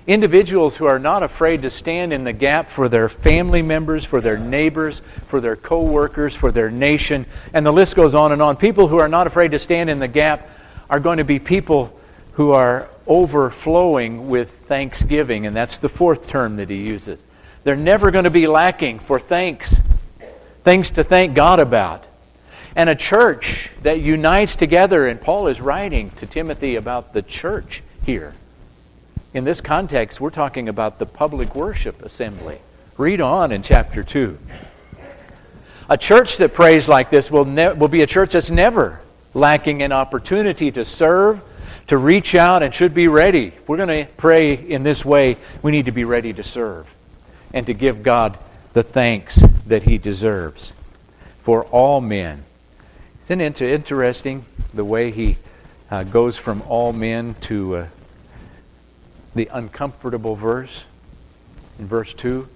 individuals 0.06 0.76
who 0.76 0.84
are 0.84 0.98
not 0.98 1.22
afraid 1.22 1.62
to 1.62 1.70
stand 1.70 2.12
in 2.12 2.24
the 2.24 2.32
gap 2.32 2.70
for 2.70 2.88
their 2.88 3.08
family 3.08 3.62
members, 3.62 4.04
for 4.04 4.20
their 4.20 4.36
neighbors, 4.36 5.00
for 5.28 5.40
their 5.40 5.56
co-workers, 5.56 6.34
for 6.34 6.52
their 6.52 6.70
nation, 6.70 7.24
and 7.52 7.64
the 7.64 7.72
list 7.72 7.96
goes 7.96 8.14
on 8.14 8.32
and 8.32 8.42
on. 8.42 8.56
People 8.56 8.88
who 8.88 8.98
are 8.98 9.08
not 9.08 9.26
afraid 9.26 9.52
to 9.52 9.58
stand 9.58 9.88
in 9.88 9.98
the 9.98 10.08
gap 10.08 10.48
are 10.90 11.00
going 11.00 11.18
to 11.18 11.24
be 11.24 11.38
people 11.38 11.98
who 12.32 12.52
are 12.52 12.88
overflowing 13.06 14.28
with 14.28 14.50
thanksgiving, 14.50 15.46
and 15.46 15.56
that's 15.56 15.78
the 15.78 15.88
fourth 15.88 16.28
term 16.28 16.56
that 16.56 16.68
he 16.68 16.82
uses. 16.82 17.20
They're 17.64 17.76
never 17.76 18.10
going 18.10 18.24
to 18.24 18.30
be 18.30 18.46
lacking 18.46 18.98
for 18.98 19.18
thanks, 19.18 19.80
things 20.64 20.90
to 20.92 21.04
thank 21.04 21.34
God 21.34 21.60
about. 21.60 22.04
And 22.76 22.90
a 22.90 22.94
church 22.94 23.70
that 23.82 24.00
unites 24.00 24.56
together, 24.56 25.06
and 25.06 25.20
Paul 25.20 25.46
is 25.46 25.60
writing 25.60 26.10
to 26.16 26.26
Timothy 26.26 26.76
about 26.76 27.12
the 27.12 27.22
church 27.22 27.82
here. 28.04 28.34
In 29.34 29.42
this 29.42 29.60
context, 29.60 30.20
we're 30.20 30.30
talking 30.30 30.68
about 30.68 31.00
the 31.00 31.06
public 31.06 31.56
worship 31.56 32.02
assembly. 32.02 32.58
Read 32.96 33.20
on 33.20 33.50
in 33.50 33.64
chapter 33.64 34.04
2. 34.04 34.38
A 35.90 35.98
church 35.98 36.36
that 36.36 36.54
prays 36.54 36.86
like 36.86 37.10
this 37.10 37.32
will, 37.32 37.44
ne- 37.44 37.72
will 37.72 37.88
be 37.88 38.02
a 38.02 38.06
church 38.06 38.34
that's 38.34 38.48
never 38.48 39.00
lacking 39.34 39.82
an 39.82 39.90
opportunity 39.90 40.70
to 40.70 40.84
serve, 40.84 41.42
to 41.88 41.98
reach 41.98 42.36
out, 42.36 42.62
and 42.62 42.72
should 42.72 42.94
be 42.94 43.08
ready. 43.08 43.48
If 43.48 43.68
we're 43.68 43.76
going 43.76 44.06
to 44.06 44.10
pray 44.16 44.54
in 44.54 44.84
this 44.84 45.04
way, 45.04 45.36
we 45.62 45.72
need 45.72 45.86
to 45.86 45.92
be 45.92 46.04
ready 46.04 46.32
to 46.32 46.44
serve 46.44 46.86
and 47.52 47.66
to 47.66 47.74
give 47.74 48.04
God 48.04 48.38
the 48.72 48.84
thanks 48.84 49.42
that 49.66 49.82
He 49.82 49.98
deserves 49.98 50.72
for 51.42 51.64
all 51.64 52.00
men. 52.00 52.44
Isn't 53.24 53.40
it 53.40 53.60
interesting 53.60 54.44
the 54.72 54.84
way 54.84 55.10
He 55.10 55.38
uh, 55.90 56.04
goes 56.04 56.38
from 56.38 56.62
all 56.68 56.92
men 56.92 57.34
to 57.42 57.76
uh, 57.76 57.86
the 59.34 59.48
uncomfortable 59.52 60.36
verse 60.36 60.84
in 61.78 61.86
verse 61.86 62.14
2? 62.14 62.48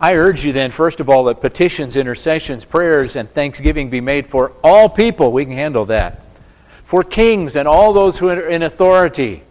I 0.00 0.16
urge 0.16 0.44
you 0.44 0.52
then, 0.52 0.70
first 0.70 1.00
of 1.00 1.08
all, 1.08 1.24
that 1.24 1.40
petitions, 1.40 1.96
intercessions, 1.96 2.64
prayers, 2.64 3.16
and 3.16 3.30
thanksgiving 3.30 3.90
be 3.90 4.00
made 4.00 4.26
for 4.26 4.52
all 4.62 4.88
people. 4.88 5.32
We 5.32 5.44
can 5.44 5.54
handle 5.54 5.86
that. 5.86 6.20
For 6.84 7.02
kings 7.02 7.56
and 7.56 7.66
all 7.66 7.92
those 7.92 8.18
who 8.18 8.28
are 8.28 8.46
in 8.46 8.62
authority. 8.62 9.42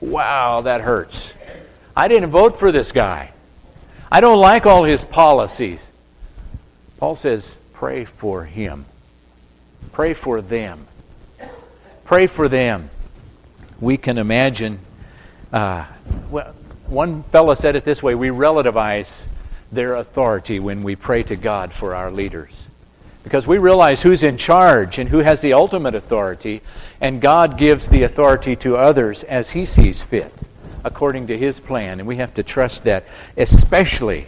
Wow, 0.00 0.62
that 0.62 0.80
hurts. 0.80 1.30
I 1.96 2.08
didn't 2.08 2.30
vote 2.30 2.58
for 2.58 2.72
this 2.72 2.92
guy. 2.92 3.32
I 4.10 4.20
don't 4.20 4.40
like 4.40 4.66
all 4.66 4.84
his 4.84 5.04
policies. 5.04 5.80
Paul 6.98 7.16
says, 7.16 7.56
pray 7.72 8.04
for 8.04 8.44
him. 8.44 8.84
Pray 9.92 10.14
for 10.14 10.40
them. 10.40 10.86
Pray 12.04 12.26
for 12.26 12.48
them. 12.48 12.90
We 13.80 13.96
can 13.96 14.18
imagine. 14.18 14.78
Uh, 15.52 15.84
well, 16.30 16.54
one 16.86 17.22
fellow 17.24 17.54
said 17.54 17.76
it 17.76 17.84
this 17.84 18.02
way 18.02 18.14
we 18.14 18.28
relativize 18.28 19.10
their 19.72 19.94
authority 19.94 20.60
when 20.60 20.82
we 20.82 20.96
pray 20.96 21.22
to 21.24 21.36
God 21.36 21.72
for 21.72 21.94
our 21.94 22.10
leaders. 22.10 22.66
Because 23.24 23.46
we 23.46 23.58
realize 23.58 24.02
who's 24.02 24.22
in 24.22 24.36
charge 24.36 24.98
and 24.98 25.08
who 25.08 25.18
has 25.18 25.40
the 25.40 25.54
ultimate 25.54 25.94
authority, 25.94 26.60
and 27.00 27.20
God 27.20 27.56
gives 27.56 27.88
the 27.88 28.02
authority 28.02 28.54
to 28.56 28.76
others 28.76 29.24
as 29.24 29.50
He 29.50 29.64
sees 29.64 30.02
fit, 30.02 30.32
according 30.84 31.26
to 31.28 31.38
His 31.38 31.58
plan. 31.58 32.00
And 32.00 32.06
we 32.06 32.16
have 32.16 32.34
to 32.34 32.42
trust 32.42 32.84
that, 32.84 33.04
especially 33.36 34.26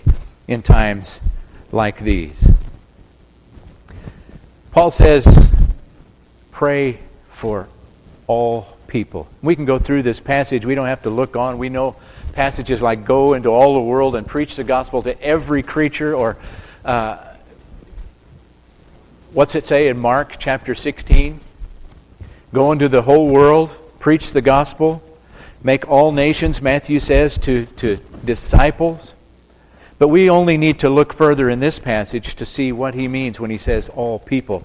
in 0.49 0.63
times 0.63 1.21
like 1.73 1.99
these. 1.99 2.49
Paul 4.73 4.91
says, 4.91 5.27
pray 6.53 6.99
for 7.33 7.69
all 8.27 8.76
people. 8.97 9.29
We 9.43 9.55
can 9.55 9.67
go 9.67 9.79
through 9.79 10.05
this 10.05 10.21
passage. 10.21 10.65
We 10.65 10.75
don't 10.75 10.87
have 10.87 11.03
to 11.03 11.11
look 11.11 11.37
on. 11.37 11.59
We 11.59 11.69
know 11.69 11.97
passages 12.33 12.81
like 12.81 13.05
go 13.05 13.35
into 13.35 13.51
all 13.51 13.75
the 13.75 13.81
world 13.83 14.17
and 14.17 14.27
preach 14.27 14.57
the 14.57 14.65
gospel 14.65 15.03
to 15.03 15.23
every 15.23 15.63
creature 15.63 16.15
or 16.15 16.39
uh, 16.83 17.23
what's 19.35 19.55
it 19.55 19.65
say 19.65 19.89
in 19.89 19.99
mark 19.99 20.37
chapter 20.39 20.75
16 20.75 21.39
go 22.55 22.73
into 22.73 22.89
the 22.89 23.03
whole 23.03 23.29
world 23.29 23.77
preach 23.99 24.33
the 24.33 24.41
gospel 24.41 25.03
make 25.63 25.87
all 25.91 26.11
nations 26.11 26.63
matthew 26.63 26.99
says 26.99 27.37
to, 27.37 27.67
to 27.67 27.97
disciples 28.25 29.15
but 29.99 30.09
we 30.09 30.31
only 30.31 30.57
need 30.57 30.79
to 30.79 30.89
look 30.89 31.13
further 31.13 31.51
in 31.51 31.61
this 31.61 31.79
passage 31.79 32.35
to 32.35 32.47
see 32.47 32.73
what 32.73 32.95
he 32.95 33.09
means 33.09 33.39
when 33.39 33.51
he 33.51 33.59
says 33.59 33.91
all 33.91 34.19
people 34.19 34.65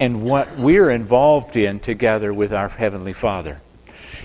and 0.00 0.24
what 0.24 0.58
we're 0.58 0.90
involved 0.90 1.54
in 1.56 1.78
together 1.78 2.34
with 2.34 2.52
our 2.52 2.68
heavenly 2.68 3.12
father 3.12 3.60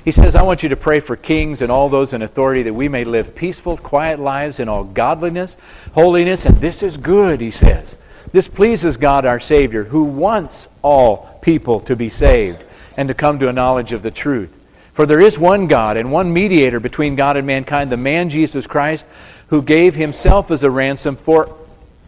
he 0.06 0.12
says, 0.12 0.36
I 0.36 0.44
want 0.44 0.62
you 0.62 0.70
to 0.70 0.78
pray 0.78 1.00
for 1.00 1.16
kings 1.16 1.64
and 1.64 1.72
all 1.72 1.90
those 1.90 2.14
in 2.14 2.22
authority 2.22 2.62
that 2.62 2.74
we 2.74 2.88
may 2.88 3.06
live 3.06 3.34
peaceful, 3.34 3.76
quiet 3.76 4.20
lives 4.20 4.60
in 4.60 4.70
all 4.70 4.84
godliness, 4.84 5.58
holiness, 5.96 6.46
and 6.46 6.58
this 6.58 6.84
is 6.84 6.96
good, 6.96 7.42
he 7.42 7.50
says. 7.50 7.98
This 8.32 8.48
pleases 8.48 8.98
God 8.98 9.26
our 9.26 9.40
Savior, 9.40 9.84
who 9.84 10.04
wants 10.04 10.68
all 10.84 11.40
people 11.42 11.80
to 11.82 11.96
be 11.96 12.10
saved 12.10 12.64
and 12.98 13.08
to 13.08 13.16
come 13.16 13.40
to 13.40 13.50
a 13.50 13.54
knowledge 13.54 13.94
of 13.94 14.04
the 14.04 14.12
truth. 14.12 14.52
For 14.94 15.08
there 15.08 15.22
is 15.22 15.40
one 15.40 15.66
God 15.66 15.98
and 15.98 16.12
one 16.12 16.32
mediator 16.32 16.80
between 16.80 17.16
God 17.16 17.36
and 17.36 17.48
mankind, 17.48 17.92
the 17.92 17.98
man 17.98 18.30
Jesus 18.30 18.68
Christ, 18.68 19.08
who 19.48 19.64
gave 19.64 19.96
himself 19.96 20.52
as 20.52 20.62
a 20.62 20.70
ransom 20.70 21.16
for 21.16 21.50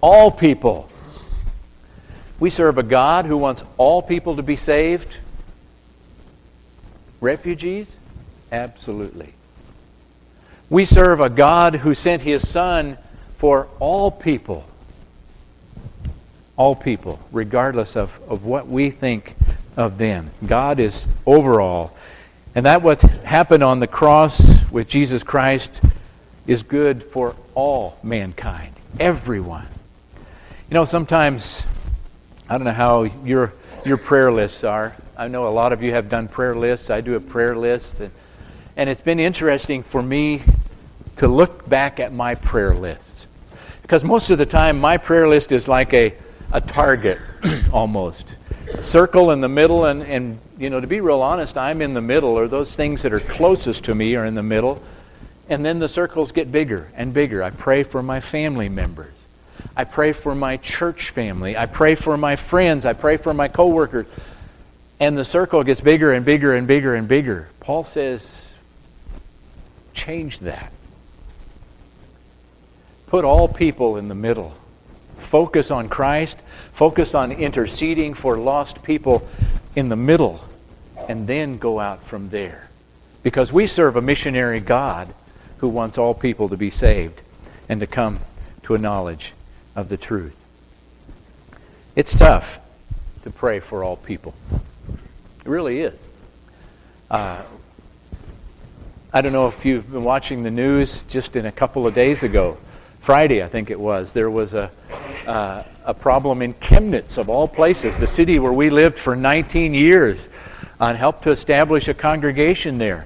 all 0.02 0.30
people. 0.30 0.88
We 2.40 2.50
serve 2.50 2.78
a 2.78 2.84
God 2.84 3.26
who 3.26 3.38
wants 3.38 3.64
all 3.78 4.02
people 4.02 4.36
to 4.36 4.44
be 4.44 4.56
saved 4.56 5.18
Refugees? 7.20 7.88
Absolutely. 8.52 9.34
We 10.70 10.86
serve 10.86 11.20
a 11.20 11.30
God 11.30 11.76
who 11.76 11.96
sent 11.96 12.22
his 12.22 12.48
Son 12.48 12.98
for 13.38 13.68
all 13.80 14.12
people. 14.12 14.66
All 16.56 16.76
people, 16.76 17.20
regardless 17.32 17.96
of, 17.96 18.18
of 18.30 18.46
what 18.46 18.68
we 18.68 18.90
think 18.90 19.36
of 19.76 19.98
them. 19.98 20.30
God 20.46 20.80
is 20.80 21.08
overall. 21.26 21.96
And 22.56 22.66
that 22.66 22.82
what 22.82 23.02
happened 23.02 23.64
on 23.64 23.80
the 23.80 23.88
cross 23.88 24.62
with 24.72 24.88
Jesus 24.88 25.24
Christ 25.24 25.82
is 26.46 26.64
good 26.64 27.04
for 27.04 27.36
all 27.54 27.98
mankind, 28.04 28.74
everyone. 29.00 29.68
You 30.70 30.74
know, 30.74 30.86
sometimes, 30.86 31.66
I 32.50 32.58
don't 32.58 32.64
know 32.64 32.72
how 32.72 33.04
your, 33.04 33.54
your 33.86 33.98
prayer 33.98 34.32
lists 34.32 34.64
are. 34.64 34.96
I 35.18 35.28
know 35.28 35.48
a 35.48 35.50
lot 35.50 35.74
of 35.74 35.84
you 35.84 35.92
have 35.92 36.10
done 36.10 36.30
prayer 36.30 36.56
lists. 36.56 36.90
I 36.90 37.02
do 37.02 37.16
a 37.16 37.20
prayer 37.20 37.58
list. 37.58 38.00
And, 38.00 38.12
and 38.78 38.90
it's 38.90 39.02
been 39.02 39.20
interesting 39.20 39.84
for 39.84 40.02
me 40.02 40.44
to 41.18 41.28
look 41.28 41.68
back 41.68 42.00
at 42.00 42.14
my 42.14 42.36
prayer 42.36 42.74
list. 42.74 43.28
Because 43.82 44.06
most 44.06 44.30
of 44.30 44.38
the 44.38 44.46
time, 44.46 44.80
my 44.80 44.96
prayer 44.96 45.28
list 45.28 45.52
is 45.52 45.68
like 45.68 45.94
a, 45.94 46.14
a 46.54 46.62
target 46.62 47.20
almost. 47.74 48.36
Circle 48.82 49.32
in 49.32 49.42
the 49.42 49.50
middle, 49.50 49.86
and, 49.86 50.04
and, 50.04 50.40
you 50.58 50.70
know, 50.70 50.80
to 50.80 50.88
be 50.88 51.02
real 51.02 51.22
honest, 51.22 51.58
I'm 51.58 51.82
in 51.82 51.94
the 51.94 52.02
middle, 52.02 52.38
or 52.38 52.48
those 52.48 52.76
things 52.76 53.02
that 53.02 53.12
are 53.12 53.20
closest 53.20 53.84
to 53.86 53.96
me 53.96 54.16
are 54.16 54.26
in 54.26 54.36
the 54.36 54.44
middle. 54.44 54.82
And 55.50 55.66
then 55.66 55.80
the 55.80 55.90
circles 55.90 56.32
get 56.32 56.50
bigger 56.50 56.90
and 56.96 57.14
bigger. 57.14 57.44
I 57.44 57.50
pray 57.50 57.84
for 57.84 58.02
my 58.02 58.22
family 58.22 58.70
members. 58.70 59.17
I 59.76 59.84
pray 59.84 60.12
for 60.14 60.36
my 60.36 60.58
church 60.58 61.12
family. 61.12 61.58
I 61.58 61.66
pray 61.66 61.96
for 61.96 62.18
my 62.18 62.36
friends. 62.36 62.86
I 62.86 62.94
pray 62.94 63.18
for 63.18 63.34
my 63.34 63.48
coworkers 63.48 64.08
and 65.00 65.18
the 65.18 65.26
circle 65.26 65.64
gets 65.64 65.82
bigger 65.82 66.12
and 66.12 66.26
bigger 66.26 66.56
and 66.56 66.68
bigger 66.68 66.96
and 66.96 67.08
bigger. 67.08 67.48
Paul 67.60 67.84
says, 67.84 68.26
change 69.94 70.40
that. 70.40 70.72
Put 73.08 73.24
all 73.24 73.48
people 73.48 73.98
in 73.98 74.08
the 74.08 74.16
middle. 74.16 74.56
Focus 75.20 75.72
on 75.72 75.88
Christ. 75.88 76.40
Focus 76.74 77.14
on 77.14 77.32
interceding 77.32 78.14
for 78.14 78.38
lost 78.38 78.82
people 78.84 79.28
in 79.76 79.90
the 79.90 79.96
middle. 79.96 80.44
And 81.08 81.28
then 81.28 81.58
go 81.58 81.80
out 81.80 82.04
from 82.04 82.30
there. 82.30 82.68
Because 83.24 83.54
we 83.54 83.68
serve 83.68 83.96
a 83.96 84.02
missionary 84.02 84.60
God 84.60 85.14
who 85.58 85.70
wants 85.70 85.98
all 85.98 86.14
people 86.14 86.50
to 86.50 86.58
be 86.58 86.70
saved 86.70 87.22
and 87.70 87.80
to 87.82 87.88
come 87.88 88.20
to 88.64 88.76
a 88.76 88.78
knowledge 88.78 89.34
of 89.78 89.90
the 89.90 89.96
truth. 89.96 90.36
It's 91.96 92.14
tough 92.14 92.60
to 93.22 93.30
pray 93.30 93.60
for 93.60 93.84
all 93.84 93.96
people. 93.96 94.34
It 95.46 95.46
really 95.46 95.82
is. 95.82 95.94
Uh, 97.10 97.44
I 99.14 99.22
don't 99.22 99.32
know 99.32 99.48
if 99.48 99.64
you've 99.66 99.90
been 99.90 100.04
watching 100.04 100.44
the 100.44 100.52
news 100.52 101.04
just 101.04 101.36
in 101.36 101.46
a 101.46 101.52
couple 101.52 101.88
of 101.88 101.94
days 101.94 102.24
ago. 102.24 102.58
Friday, 103.02 103.42
I 103.42 103.48
think 103.48 103.70
it 103.70 103.80
was, 103.80 104.12
there 104.14 104.32
was 104.32 104.56
a, 104.56 104.70
uh, 105.28 105.64
a 105.86 105.94
problem 105.94 106.42
in 106.42 106.56
Chemnitz, 106.56 107.20
of 107.20 107.30
all 107.30 107.48
places, 107.48 107.98
the 107.98 108.08
city 108.08 108.40
where 108.40 108.52
we 108.52 108.72
lived 108.72 108.98
for 108.98 109.16
19 109.16 109.76
years, 109.76 110.28
and 110.80 110.98
helped 110.98 111.24
to 111.24 111.32
establish 111.32 111.88
a 111.88 111.94
congregation 111.94 112.80
there. 112.80 113.06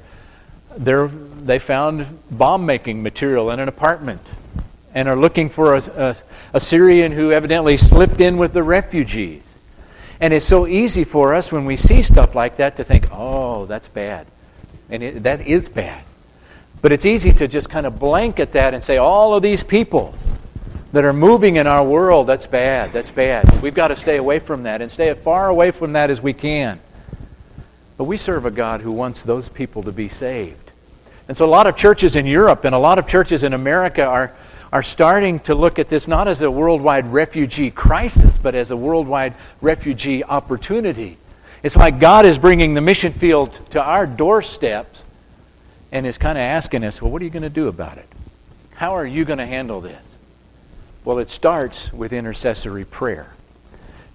There, 0.78 1.10
they 1.10 1.60
found 1.60 2.08
bomb 2.32 2.66
making 2.66 3.04
material 3.04 3.51
in 3.51 3.60
an 3.60 3.68
apartment 3.68 4.22
and 4.94 5.08
are 5.08 5.16
looking 5.16 5.50
for 5.50 5.75
a, 5.75 5.78
a, 5.80 6.16
a 6.53 6.60
Syrian 6.60 7.12
who 7.12 7.31
evidently 7.31 7.77
slipped 7.77 8.22
in 8.22 8.38
with 8.38 8.53
the 8.53 8.63
refugees. 8.63 9.43
And 10.20 10.34
it's 10.34 10.46
so 10.46 10.67
easy 10.67 11.03
for 11.03 11.34
us 11.34 11.51
when 11.51 11.65
we 11.65 11.77
see 11.77 12.03
stuff 12.03 12.36
like 12.36 12.58
that 12.58 12.77
to 12.77 12.84
think, 12.84 13.08
oh, 13.12 13.65
that's 13.65 13.88
bad. 13.88 14.27
And 14.89 15.01
it, 15.01 15.24
that 15.24 15.41
is 15.48 15.67
bad. 15.70 16.03
But 16.81 16.91
it's 16.91 17.05
easy 17.05 17.31
to 17.34 17.48
just 17.48 17.70
kind 17.70 17.86
of 17.86 18.00
blanket 18.00 18.53
that 18.53 18.74
and 18.74 18.84
say, 18.84 18.98
all 18.98 19.34
of 19.34 19.41
these 19.41 19.63
people 19.63 20.13
that 20.93 21.05
are 21.05 21.13
moving 21.13 21.55
in 21.55 21.67
our 21.67 21.84
world, 21.84 22.27
that's 22.27 22.48
bad, 22.48 22.91
that's 22.91 23.12
bad. 23.12 23.62
We've 23.62 23.74
got 23.74 23.89
to 23.89 23.96
stay 23.96 24.17
away 24.17 24.39
from 24.39 24.63
that 24.63 24.81
and 24.81 24.91
stay 24.91 25.10
as 25.10 25.17
far 25.20 25.48
away 25.48 25.72
from 25.72 25.93
that 25.93 26.10
as 26.10 26.22
we 26.22 26.34
can. 26.34 26.79
But 27.98 28.05
we 28.05 28.17
serve 28.17 28.46
a 28.46 28.51
God 28.51 28.81
who 28.81 28.91
wants 28.91 29.24
those 29.24 29.48
people 29.48 29.84
to 29.84 29.91
be 29.91 30.10
saved. 30.10 30.72
And 31.27 31.38
so 31.38 31.46
a 31.46 31.48
lot 31.48 31.67
of 31.67 31.77
churches 31.77 32.15
in 32.15 32.25
Europe 32.25 32.65
and 32.65 32.75
a 32.75 32.79
lot 32.79 33.00
of 33.00 33.08
churches 33.08 33.43
in 33.43 33.53
America 33.53 34.03
are, 34.03 34.34
are 34.72 34.84
starting 34.84 35.40
to 35.40 35.56
look 35.56 35.80
at 35.80 35.90
this 35.90 36.08
not 36.08 36.28
as 36.28 36.42
a 36.42 36.50
worldwide 36.50 37.06
refugee 37.08 37.72
crisis, 37.72 38.38
but 38.38 38.56
as 38.56 38.72
a 38.72 38.78
worldwide 38.78 39.34
refugee 39.62 40.24
opportunity. 40.24 41.18
It's 41.62 41.75
like 41.75 42.00
God 42.00 42.25
is 42.25 42.38
bringing 42.38 42.74
the 42.74 42.82
mission 42.82 43.12
field 43.12 43.60
to 43.72 43.84
our 43.84 44.08
doorsteps 44.08 45.04
and 45.92 46.08
is 46.08 46.18
kind 46.18 46.38
of 46.38 46.42
asking 46.42 46.84
us, 46.84 47.01
well, 47.01 47.12
what 47.12 47.22
are 47.22 47.25
you 47.25 47.32
going 47.32 47.44
to 47.44 47.50
do 47.50 47.68
about 47.68 47.98
it? 47.98 48.08
How 48.72 48.96
are 48.96 49.06
you 49.06 49.25
going 49.25 49.40
to 49.40 49.46
handle 49.46 49.82
this? 49.82 50.01
Well, 51.04 51.20
it 51.20 51.30
starts 51.30 51.92
with 51.92 52.13
intercessory 52.13 52.86
prayer. 52.86 53.34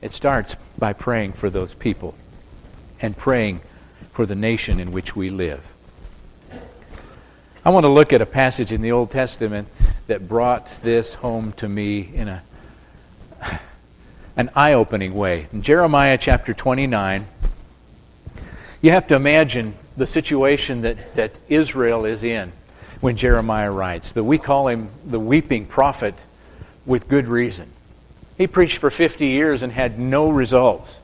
It 0.01 0.13
starts 0.13 0.57
by 0.79 0.93
praying 0.93 1.35
for 1.35 1.51
those 1.51 1.75
people 1.75 2.15
and 3.03 3.17
praying 3.17 3.61
for 4.13 4.25
the 4.25 4.35
nation 4.35 4.81
in 4.81 4.93
which 4.93 5.15
we 5.15 5.31
live. 5.31 5.63
I 7.65 7.71
want 7.71 7.85
to 7.85 7.91
look 7.91 8.13
at 8.13 8.23
a 8.23 8.27
passage 8.27 8.73
in 8.73 8.81
the 8.81 8.93
Old 8.93 9.11
Testament 9.11 9.69
that 10.07 10.29
brought 10.29 10.69
this 10.83 11.15
home 11.15 11.53
to 11.53 11.69
me 11.69 12.11
in 12.15 12.29
a 12.29 12.43
an 14.37 14.51
eye-opening 14.55 15.15
way. 15.15 15.47
In 15.53 15.63
Jeremiah 15.63 16.19
chapter 16.19 16.53
29, 16.53 17.27
you 18.83 18.91
have 18.91 19.07
to 19.09 19.17
imagine 19.17 19.75
the 19.97 20.07
situation 20.07 20.83
that, 20.83 21.15
that 21.15 21.33
Israel 21.49 22.05
is 22.05 22.23
in 22.23 22.53
when 23.01 23.17
Jeremiah 23.17 23.71
writes. 23.71 24.13
That 24.13 24.25
we 24.25 24.37
call 24.37 24.69
him 24.69 24.89
the 25.07 25.19
weeping 25.19 25.65
prophet 25.65 26.15
with 26.85 27.09
good 27.09 27.27
reason. 27.29 27.69
He 28.37 28.47
preached 28.47 28.79
for 28.79 28.91
50 28.91 29.27
years 29.27 29.63
and 29.63 29.73
had 29.73 29.99
no 29.99 30.29
results. 30.29 30.99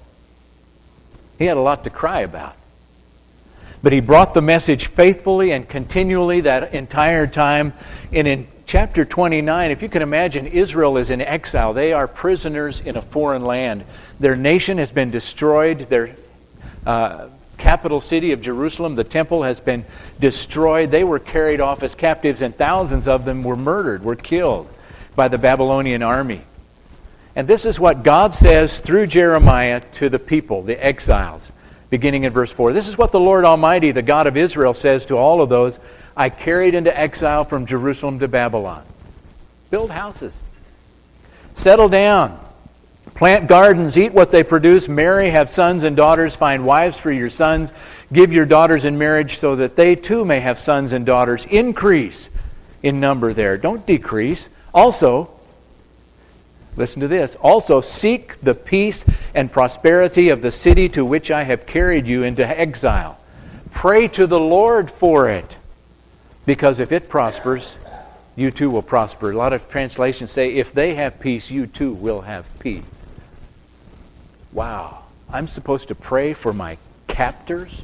He 1.38 1.46
had 1.46 1.56
a 1.56 1.60
lot 1.60 1.84
to 1.84 1.90
cry 1.90 2.20
about. 2.20 2.54
But 3.82 3.94
he 3.94 4.00
brought 4.00 4.34
the 4.34 4.42
message 4.42 4.88
faithfully 4.88 5.52
and 5.52 5.66
continually 5.66 6.42
that 6.42 6.74
entire 6.74 7.26
time. 7.26 7.72
And 8.12 8.28
in 8.28 8.46
chapter 8.72 9.04
29, 9.04 9.70
if 9.70 9.82
you 9.82 9.88
can 9.90 10.00
imagine, 10.00 10.46
Israel 10.46 10.96
is 10.96 11.10
in 11.10 11.20
exile. 11.20 11.74
They 11.74 11.92
are 11.92 12.08
prisoners 12.08 12.80
in 12.80 12.96
a 12.96 13.02
foreign 13.02 13.44
land. 13.44 13.84
Their 14.18 14.34
nation 14.34 14.78
has 14.78 14.90
been 14.90 15.10
destroyed. 15.10 15.80
Their 15.90 16.16
uh, 16.86 17.28
capital 17.58 18.00
city 18.00 18.32
of 18.32 18.40
Jerusalem, 18.40 18.94
the 18.94 19.04
temple, 19.04 19.42
has 19.42 19.60
been 19.60 19.84
destroyed. 20.20 20.90
They 20.90 21.04
were 21.04 21.18
carried 21.18 21.60
off 21.60 21.82
as 21.82 21.94
captives, 21.94 22.40
and 22.40 22.56
thousands 22.56 23.08
of 23.08 23.26
them 23.26 23.42
were 23.42 23.56
murdered, 23.56 24.02
were 24.02 24.16
killed 24.16 24.70
by 25.14 25.28
the 25.28 25.36
Babylonian 25.36 26.02
army. 26.02 26.40
And 27.36 27.46
this 27.46 27.66
is 27.66 27.78
what 27.78 28.02
God 28.02 28.32
says 28.32 28.80
through 28.80 29.06
Jeremiah 29.08 29.80
to 29.96 30.08
the 30.08 30.18
people, 30.18 30.62
the 30.62 30.82
exiles, 30.82 31.52
beginning 31.90 32.24
in 32.24 32.32
verse 32.32 32.54
4. 32.54 32.72
This 32.72 32.88
is 32.88 32.96
what 32.96 33.12
the 33.12 33.20
Lord 33.20 33.44
Almighty, 33.44 33.90
the 33.90 34.00
God 34.00 34.26
of 34.26 34.38
Israel, 34.38 34.72
says 34.72 35.04
to 35.06 35.18
all 35.18 35.42
of 35.42 35.50
those 35.50 35.78
I 36.16 36.28
carried 36.28 36.74
into 36.74 36.98
exile 36.98 37.44
from 37.44 37.66
Jerusalem 37.66 38.18
to 38.20 38.28
Babylon. 38.28 38.84
Build 39.70 39.90
houses. 39.90 40.38
Settle 41.54 41.88
down. 41.88 42.38
Plant 43.14 43.48
gardens, 43.48 43.98
eat 43.98 44.12
what 44.12 44.30
they 44.30 44.42
produce, 44.42 44.88
marry, 44.88 45.28
have 45.30 45.52
sons 45.52 45.84
and 45.84 45.96
daughters, 45.96 46.34
find 46.34 46.64
wives 46.64 46.96
for 46.96 47.12
your 47.12 47.28
sons, 47.28 47.72
give 48.12 48.32
your 48.32 48.46
daughters 48.46 48.84
in 48.84 48.96
marriage 48.96 49.38
so 49.38 49.56
that 49.56 49.76
they 49.76 49.96
too 49.96 50.24
may 50.24 50.40
have 50.40 50.58
sons 50.58 50.92
and 50.92 51.04
daughters. 51.04 51.44
Increase 51.46 52.30
in 52.82 53.00
number 53.00 53.34
there. 53.34 53.58
Don't 53.58 53.84
decrease. 53.86 54.48
Also, 54.72 55.30
listen 56.76 57.00
to 57.00 57.08
this. 57.08 57.36
Also, 57.36 57.80
seek 57.80 58.40
the 58.40 58.54
peace 58.54 59.04
and 59.34 59.52
prosperity 59.52 60.30
of 60.30 60.40
the 60.40 60.50
city 60.50 60.88
to 60.90 61.04
which 61.04 61.30
I 61.30 61.42
have 61.42 61.66
carried 61.66 62.06
you 62.06 62.22
into 62.22 62.46
exile. 62.46 63.18
Pray 63.72 64.08
to 64.08 64.26
the 64.26 64.40
Lord 64.40 64.90
for 64.90 65.28
it, 65.28 65.56
because 66.46 66.80
if 66.80 66.92
it 66.92 67.08
prospers, 67.08 67.76
you 68.36 68.50
too 68.50 68.70
will 68.70 68.82
prosper. 68.82 69.30
A 69.30 69.36
lot 69.36 69.52
of 69.52 69.68
translations 69.68 70.30
say, 70.30 70.54
if 70.54 70.72
they 70.72 70.94
have 70.94 71.20
peace, 71.20 71.50
you 71.50 71.66
too 71.66 71.92
will 71.92 72.22
have 72.22 72.46
peace. 72.58 72.84
Wow. 74.52 75.04
I'm 75.30 75.48
supposed 75.48 75.88
to 75.88 75.94
pray 75.94 76.34
for 76.34 76.52
my 76.52 76.78
captors? 77.08 77.82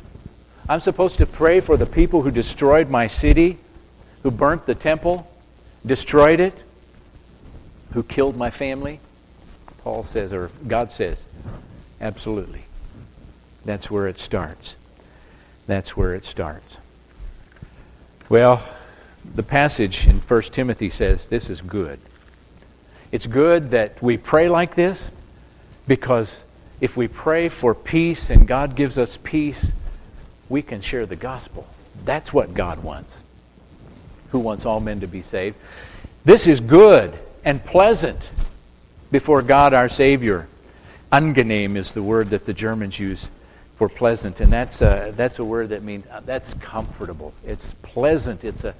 I'm 0.68 0.80
supposed 0.80 1.18
to 1.18 1.26
pray 1.26 1.60
for 1.60 1.76
the 1.76 1.86
people 1.86 2.22
who 2.22 2.30
destroyed 2.30 2.90
my 2.90 3.06
city, 3.06 3.58
who 4.22 4.30
burnt 4.30 4.66
the 4.66 4.74
temple, 4.74 5.30
destroyed 5.84 6.40
it, 6.40 6.54
who 7.92 8.02
killed 8.02 8.36
my 8.36 8.50
family? 8.50 9.00
Paul 9.82 10.04
says, 10.04 10.32
or 10.32 10.50
God 10.66 10.90
says, 10.90 11.24
absolutely. 12.00 12.64
That's 13.64 13.90
where 13.90 14.08
it 14.08 14.18
starts. 14.18 14.76
That's 15.66 15.96
where 15.96 16.14
it 16.14 16.24
starts. 16.24 16.77
Well, 18.28 18.62
the 19.34 19.42
passage 19.42 20.06
in 20.06 20.18
1 20.18 20.42
Timothy 20.42 20.90
says 20.90 21.26
this 21.28 21.48
is 21.48 21.62
good. 21.62 21.98
It's 23.10 23.26
good 23.26 23.70
that 23.70 24.02
we 24.02 24.18
pray 24.18 24.50
like 24.50 24.74
this 24.74 25.08
because 25.86 26.44
if 26.80 26.94
we 26.96 27.08
pray 27.08 27.48
for 27.48 27.74
peace 27.74 28.28
and 28.28 28.46
God 28.46 28.76
gives 28.76 28.98
us 28.98 29.16
peace, 29.16 29.72
we 30.50 30.60
can 30.60 30.82
share 30.82 31.06
the 31.06 31.16
gospel. 31.16 31.66
That's 32.04 32.32
what 32.32 32.52
God 32.52 32.82
wants. 32.82 33.16
Who 34.30 34.40
wants 34.40 34.66
all 34.66 34.80
men 34.80 35.00
to 35.00 35.06
be 35.06 35.22
saved? 35.22 35.56
This 36.26 36.46
is 36.46 36.60
good 36.60 37.18
and 37.46 37.64
pleasant 37.64 38.30
before 39.10 39.40
God 39.40 39.72
our 39.72 39.88
Savior. 39.88 40.46
Angenehm 41.10 41.76
is 41.76 41.92
the 41.92 42.02
word 42.02 42.28
that 42.30 42.44
the 42.44 42.52
Germans 42.52 42.98
use 42.98 43.30
for 43.78 43.88
pleasant, 43.88 44.40
and 44.40 44.52
that's 44.52 44.82
a, 44.82 45.12
that's 45.14 45.38
a 45.38 45.44
word 45.44 45.68
that 45.68 45.84
means 45.84 46.04
uh, 46.10 46.20
that's 46.26 46.52
comfortable. 46.54 47.32
It's 47.46 47.74
pleasant. 47.74 48.42
It's 48.42 48.64
a 48.64 48.74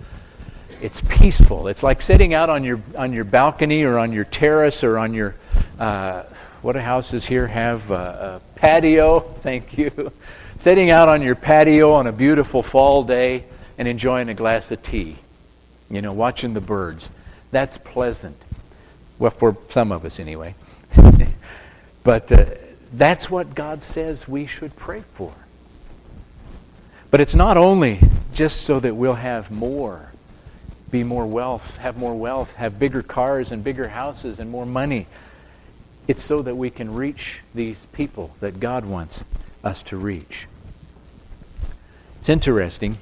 it's 0.83 1.01
peaceful. 1.03 1.69
It's 1.69 1.85
like 1.85 2.03
sitting 2.03 2.35
out 2.35 2.51
on 2.51 2.65
your 2.65 2.81
on 2.97 3.13
your 3.13 3.25
balcony 3.25 3.85
or 3.85 3.97
on 3.97 4.13
your 4.13 4.25
terrace 4.25 4.83
or 4.83 4.99
on 4.99 5.15
your 5.15 5.37
uh, 5.79 6.25
what 6.63 6.73
do 6.73 6.81
houses 6.81 7.25
here 7.25 7.47
have? 7.47 7.89
a 7.93 8.41
patio. 8.57 9.21
Thank 9.43 9.79
you. 9.79 10.13
Sitting 10.59 10.91
out 10.91 11.09
on 11.09 11.23
your 11.23 11.37
patio 11.37 11.93
on 11.93 12.09
a 12.09 12.13
beautiful 12.13 12.65
fall 12.65 13.05
day 13.05 13.45
and 13.79 13.87
enjoying 13.87 14.29
a 14.29 14.35
glass 14.35 14.73
of 14.73 14.83
tea. 14.83 15.17
You 15.89 16.03
know, 16.03 16.13
watching 16.13 16.53
the 16.53 16.61
birds. 16.61 17.09
That's 17.53 17.79
pleasant. 17.79 18.37
Well, 19.21 19.31
for 19.31 19.57
some 19.71 19.93
of 19.93 20.05
us 20.05 20.19
anyway. 20.19 20.57
but 22.03 22.33
uh, 22.33 22.47
that's 22.93 23.31
what 23.31 23.55
God 23.55 23.83
says 23.83 24.27
we 24.27 24.47
should 24.47 24.75
pray 24.77 25.03
for. 25.15 25.33
But 27.11 27.21
it's 27.21 27.35
not 27.35 27.57
only 27.57 28.01
just 28.35 28.63
so 28.63 28.81
that 28.81 28.95
we'll 28.95 29.15
have 29.15 29.51
more, 29.51 30.13
be 30.91 31.05
more 31.05 31.27
wealth, 31.27 31.77
have 31.79 31.97
more 31.97 32.15
wealth, 32.15 32.55
have 32.57 32.79
bigger 32.79 33.03
cars 33.03 33.53
and 33.53 33.65
bigger 33.65 33.89
houses 33.89 34.39
and 34.41 34.51
more 34.51 34.67
money. 34.67 35.07
It's 36.07 36.23
so 36.23 36.43
that 36.43 36.55
we 36.55 36.71
can 36.71 36.95
reach 36.95 37.41
these 37.55 37.85
people 37.93 38.35
that 38.41 38.61
God 38.61 38.85
wants 38.85 39.25
us 39.63 39.83
to 39.85 39.97
reach. 39.97 40.47
It's 42.19 42.29
interesting. 42.29 42.99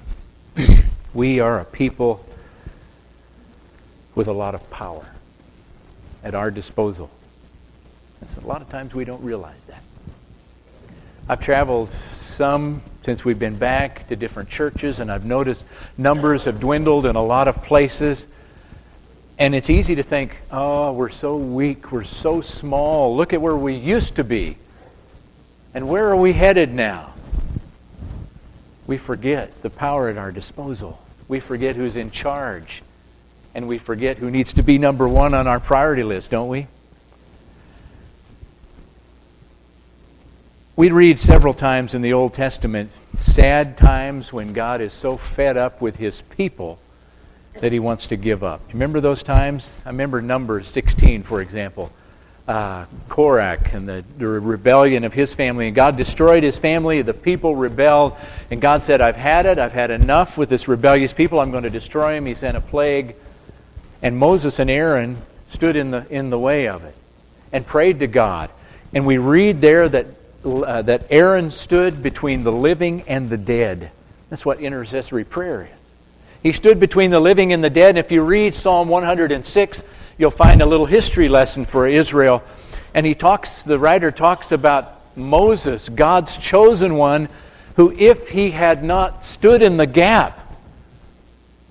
we 1.15 1.41
are 1.41 1.61
a 1.61 1.65
people 1.65 2.25
with 4.15 4.27
a 4.27 4.33
lot 4.33 4.55
of 4.55 4.69
power 4.71 5.07
at 6.25 6.35
our 6.35 6.51
disposal. 6.51 7.11
A 8.43 8.47
lot 8.47 8.63
of 8.63 8.69
times 8.69 8.95
we 8.95 9.05
don't 9.05 9.23
realize 9.23 9.61
that. 9.69 9.83
I've 11.29 11.41
traveled 11.41 11.91
some 12.21 12.83
since 13.05 13.25
we've 13.25 13.39
been 13.39 13.57
back 13.57 14.09
to 14.09 14.17
different 14.17 14.49
churches, 14.49 14.99
and 14.99 15.11
I've 15.11 15.25
noticed 15.25 15.65
numbers 15.97 16.45
have 16.45 16.61
dwindled 16.61 17.07
in 17.07 17.17
a 17.17 17.23
lot 17.23 17.49
of 17.49 17.63
places. 17.63 18.27
And 19.39 19.55
it's 19.55 19.71
easy 19.71 19.95
to 19.95 20.03
think, 20.03 20.37
oh, 20.51 20.93
we're 20.93 21.09
so 21.09 21.37
weak, 21.37 21.93
we're 21.93 22.05
so 22.05 22.41
small. 22.41 23.17
Look 23.17 23.33
at 23.33 23.41
where 23.41 23.57
we 23.57 23.75
used 23.75 24.17
to 24.17 24.25
be. 24.25 24.57
And 25.75 25.89
where 25.89 26.09
are 26.09 26.17
we 26.17 26.33
headed 26.33 26.73
now? 26.73 27.13
we 28.87 28.99
forget 28.99 29.63
the 29.63 29.71
power 29.71 30.09
at 30.09 30.17
our 30.17 30.31
disposal. 30.31 30.99
We 31.29 31.41
forget 31.41 31.77
who's 31.77 31.97
in 31.97 32.11
charge. 32.11 32.83
And 33.55 33.67
we 33.67 33.79
forget 33.79 34.19
who 34.19 34.31
needs 34.31 34.53
to 34.55 34.63
be 34.63 34.79
number 34.79 35.09
one 35.09 35.35
on 35.35 35.47
our 35.47 35.59
priority 35.59 36.03
list, 36.03 36.31
don't 36.31 36.49
we? 36.49 36.67
We 40.77 40.91
read 40.91 41.19
several 41.19 41.55
times 41.55 41.95
in 41.95 42.03
the 42.03 42.13
Old 42.13 42.35
Testament 42.35 42.91
sad 43.17 43.79
times 43.79 44.31
when 44.31 44.53
God 44.53 44.83
is 44.83 44.93
so 44.93 45.17
fed 45.17 45.57
up 45.57 45.81
with 45.81 45.97
his 45.97 46.21
people 46.21 46.79
that 47.63 47.73
he 47.73 47.79
wants 47.79 48.09
to 48.09 48.17
give 48.17 48.45
up. 48.45 48.61
Remember 48.75 49.01
those 49.01 49.23
times? 49.23 49.81
I 49.87 49.89
remember 49.89 50.21
Numbers 50.21 50.69
16, 50.69 51.23
for 51.23 51.41
example. 51.41 51.91
Uh, 52.47 52.85
Korach 53.09 53.73
and 53.73 53.89
the, 53.89 54.05
the 54.19 54.27
rebellion 54.29 55.05
of 55.05 55.15
his 55.15 55.33
family, 55.33 55.67
and 55.67 55.75
God 55.75 55.97
destroyed 55.97 56.43
his 56.43 56.59
family. 56.59 57.01
The 57.01 57.15
people 57.15 57.57
rebelled, 57.57 58.15
and 58.51 58.61
God 58.61 58.83
said, 58.83 59.01
I've 59.01 59.17
had 59.17 59.47
it. 59.47 59.57
I've 59.59 59.73
had 59.73 59.91
enough 59.91 60.37
with 60.37 60.51
this 60.51 60.69
rebellious 60.69 61.15
people. 61.15 61.41
I'm 61.41 61.53
going 61.53 61.63
to 61.63 61.71
destroy 61.71 62.17
him. 62.17 62.27
He 62.27 62.35
sent 62.35 62.55
a 62.55 62.61
plague. 62.61 63.17
And 64.03 64.19
Moses 64.19 64.59
and 64.59 64.69
Aaron 64.69 65.17
stood 65.49 65.75
in 65.75 65.91
the, 65.91 66.07
in 66.11 66.29
the 66.29 66.39
way 66.39 66.69
of 66.69 66.85
it 66.85 66.95
and 67.51 67.67
prayed 67.67 68.01
to 68.01 68.07
God. 68.07 68.51
And 68.93 69.07
we 69.07 69.17
read 69.17 69.63
there 69.63 69.89
that, 69.89 70.05
uh, 70.47 70.83
that 70.83 71.07
Aaron 71.11 71.51
stood 71.51 72.03
between 72.03 72.45
the 72.45 72.53
living 72.53 73.03
and 73.03 73.29
the 73.29 73.37
dead. 73.37 73.91
That's 74.31 74.45
what 74.45 74.61
intercessory 74.61 75.25
prayer 75.25 75.63
is. 75.63 75.77
He 76.43 76.53
stood 76.53 76.79
between 76.79 77.11
the 77.11 77.19
living 77.19 77.53
and 77.53 77.63
the 77.63 77.71
dead. 77.71 77.91
And 77.91 77.99
if 77.99 78.13
you 78.13 78.23
read 78.23 78.55
Psalm 78.55 78.89
106, 78.89 79.83
you'll 80.19 80.31
find 80.31 80.63
a 80.63 80.67
little 80.67 80.87
history 80.87 81.29
lesson 81.29 81.65
for 81.65 81.87
Israel. 81.87 82.43
And 82.95 83.05
he 83.05 83.15
talks, 83.15 83.65
the 83.65 83.79
writer 83.79 84.13
talks 84.13 84.53
about 84.53 84.93
Moses, 85.17 85.89
God's 85.89 86.37
chosen 86.37 86.95
one, 86.95 87.29
who, 87.75 87.93
if 87.93 88.29
he 88.29 88.51
had 88.51 88.85
not 88.85 89.27
stood 89.27 89.63
in 89.63 89.77
the 89.77 89.87
gap 89.87 90.39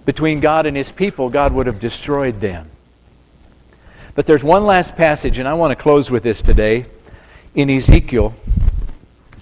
between 0.06 0.40
God 0.40 0.66
and 0.66 0.76
his 0.76 0.92
people, 0.92 1.30
God 1.30 1.54
would 1.54 1.68
have 1.68 1.80
destroyed 1.80 2.42
them. 2.42 2.70
But 4.14 4.26
there's 4.26 4.44
one 4.44 4.66
last 4.66 4.96
passage, 4.96 5.40
and 5.40 5.48
I 5.48 5.54
want 5.54 5.72
to 5.72 5.82
close 5.82 6.12
with 6.12 6.24
this 6.24 6.42
today 6.42 6.86
in 7.56 7.70
Ezekiel 7.70 8.34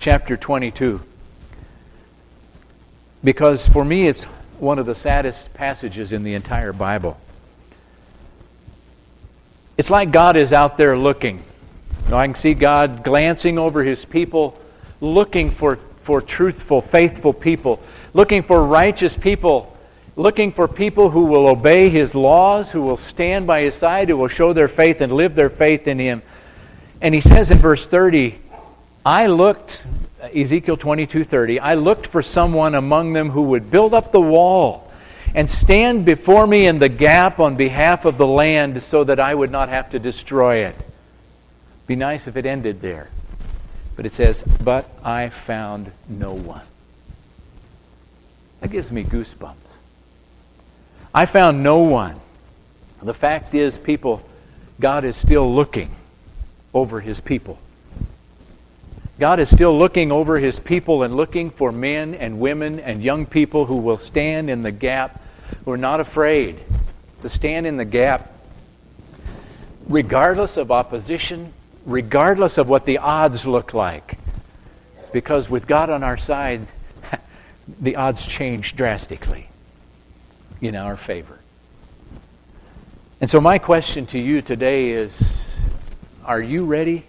chapter 0.04 0.36
22. 0.36 1.00
Because 3.24 3.66
for 3.70 3.86
me, 3.86 4.06
it's 4.06 4.26
one 4.60 4.78
of 4.78 4.86
the 4.86 4.96
saddest 4.96 5.54
passages 5.54 6.12
in 6.12 6.24
the 6.24 6.34
entire 6.34 6.74
Bible. 6.74 7.18
It's 9.78 9.90
like 9.90 10.12
God 10.12 10.36
is 10.36 10.52
out 10.52 10.76
there 10.76 10.98
looking. 10.98 11.38
You 12.04 12.12
know, 12.12 12.18
I 12.18 12.28
can 12.28 12.36
see 12.36 12.54
God 12.54 13.06
glancing 13.06 13.58
over 13.58 13.82
his 13.82 14.04
people, 14.04 14.60
looking 15.00 15.50
for, 15.50 15.78
for 16.02 16.22
truthful, 16.22 16.82
faithful 16.82 17.32
people, 17.32 17.82
looking 18.14 18.44
for 18.44 18.62
righteous 18.66 19.16
people, 19.16 19.74
looking 20.18 20.52
for 20.52 20.68
people 20.68 21.12
who 21.12 21.28
will 21.28 21.48
obey 21.48 21.88
his 21.88 22.14
laws, 22.14 22.70
who 22.70 22.82
will 22.82 22.98
stand 22.98 23.48
by 23.48 23.62
his 23.62 23.74
side, 23.74 24.10
who 24.10 24.18
will 24.18 24.28
show 24.28 24.52
their 24.52 24.68
faith 24.68 25.00
and 25.00 25.14
live 25.14 25.34
their 25.34 25.50
faith 25.50 25.88
in 25.88 25.98
him. 25.98 26.22
And 27.00 27.16
he 27.16 27.22
says 27.22 27.52
in 27.52 27.58
verse 27.58 27.88
30, 27.88 28.38
I 29.06 29.28
looked, 29.28 29.84
Ezekiel 30.34 30.78
22:30, 30.78 31.60
I 31.60 31.74
looked 31.74 32.08
for 32.08 32.22
someone 32.22 32.76
among 32.76 33.14
them 33.14 33.30
who 33.30 33.44
would 33.44 33.70
build 33.70 33.94
up 33.94 34.12
the 34.12 34.22
wall 34.22 34.90
and 35.36 35.50
stand 35.50 36.06
before 36.06 36.48
me 36.48 36.68
in 36.68 36.80
the 36.80 36.90
gap 36.90 37.40
on 37.40 37.56
behalf 37.56 38.06
of 38.06 38.18
the 38.18 38.28
land 38.28 38.82
so 38.82 39.04
that 39.04 39.20
I 39.20 39.36
would 39.36 39.52
not 39.52 39.70
have 39.70 39.90
to 39.90 40.00
destroy 40.00 40.58
it. 40.58 40.76
Be 41.86 41.96
nice 41.96 42.28
if 42.28 42.38
it 42.38 42.46
ended 42.46 42.82
there. 42.82 43.10
But 43.96 44.06
it 44.06 44.14
says, 44.14 44.44
But 44.64 44.90
I 45.04 45.30
found 45.30 45.92
no 46.08 46.34
one. 46.34 46.62
That 48.62 48.72
gives 48.72 48.92
me 48.92 49.04
goosebumps. 49.04 49.56
I 51.14 51.26
found 51.26 51.62
no 51.62 51.80
one. 51.80 52.20
The 53.02 53.14
fact 53.14 53.54
is, 53.54 53.78
people, 53.78 54.24
God 54.80 55.04
is 55.04 55.18
still 55.18 55.54
looking 55.54 55.92
over 56.74 57.02
his 57.02 57.20
people. 57.20 57.60
God 59.20 59.40
is 59.40 59.50
still 59.50 59.78
looking 59.78 60.12
over 60.12 60.40
his 60.40 60.58
people 60.58 61.04
and 61.04 61.16
looking 61.16 61.52
for 61.52 61.72
men 61.72 62.16
and 62.16 62.40
women 62.40 62.80
and 62.80 63.04
young 63.04 63.28
people 63.28 63.66
who 63.66 63.78
will 63.78 64.00
stand 64.00 64.50
in 64.50 64.64
the 64.64 64.72
gap, 64.72 65.22
who 65.66 65.72
are 65.72 65.78
not 65.78 66.00
afraid 66.00 66.60
to 67.22 67.30
stand 67.30 67.68
in 67.68 67.78
the 67.78 67.86
gap, 67.86 68.34
regardless 69.88 70.58
of 70.58 70.72
opposition, 70.72 71.54
regardless 71.86 72.58
of 72.58 72.68
what 72.68 72.86
the 72.86 72.98
odds 72.98 73.46
look 73.46 73.76
like. 73.76 74.18
Because 75.12 75.48
with 75.48 75.68
God 75.68 75.92
on 75.92 76.04
our 76.04 76.18
side, 76.18 76.62
the 77.80 77.98
odds 77.98 78.26
change 78.26 78.76
drastically 78.76 79.48
in 80.60 80.76
our 80.76 80.98
favor. 80.98 81.38
And 83.22 83.30
so, 83.30 83.40
my 83.40 83.60
question 83.60 84.08
to 84.08 84.20
you 84.20 84.42
today 84.42 84.90
is 84.90 85.46
Are 86.26 86.42
you 86.42 86.66
ready 86.66 87.06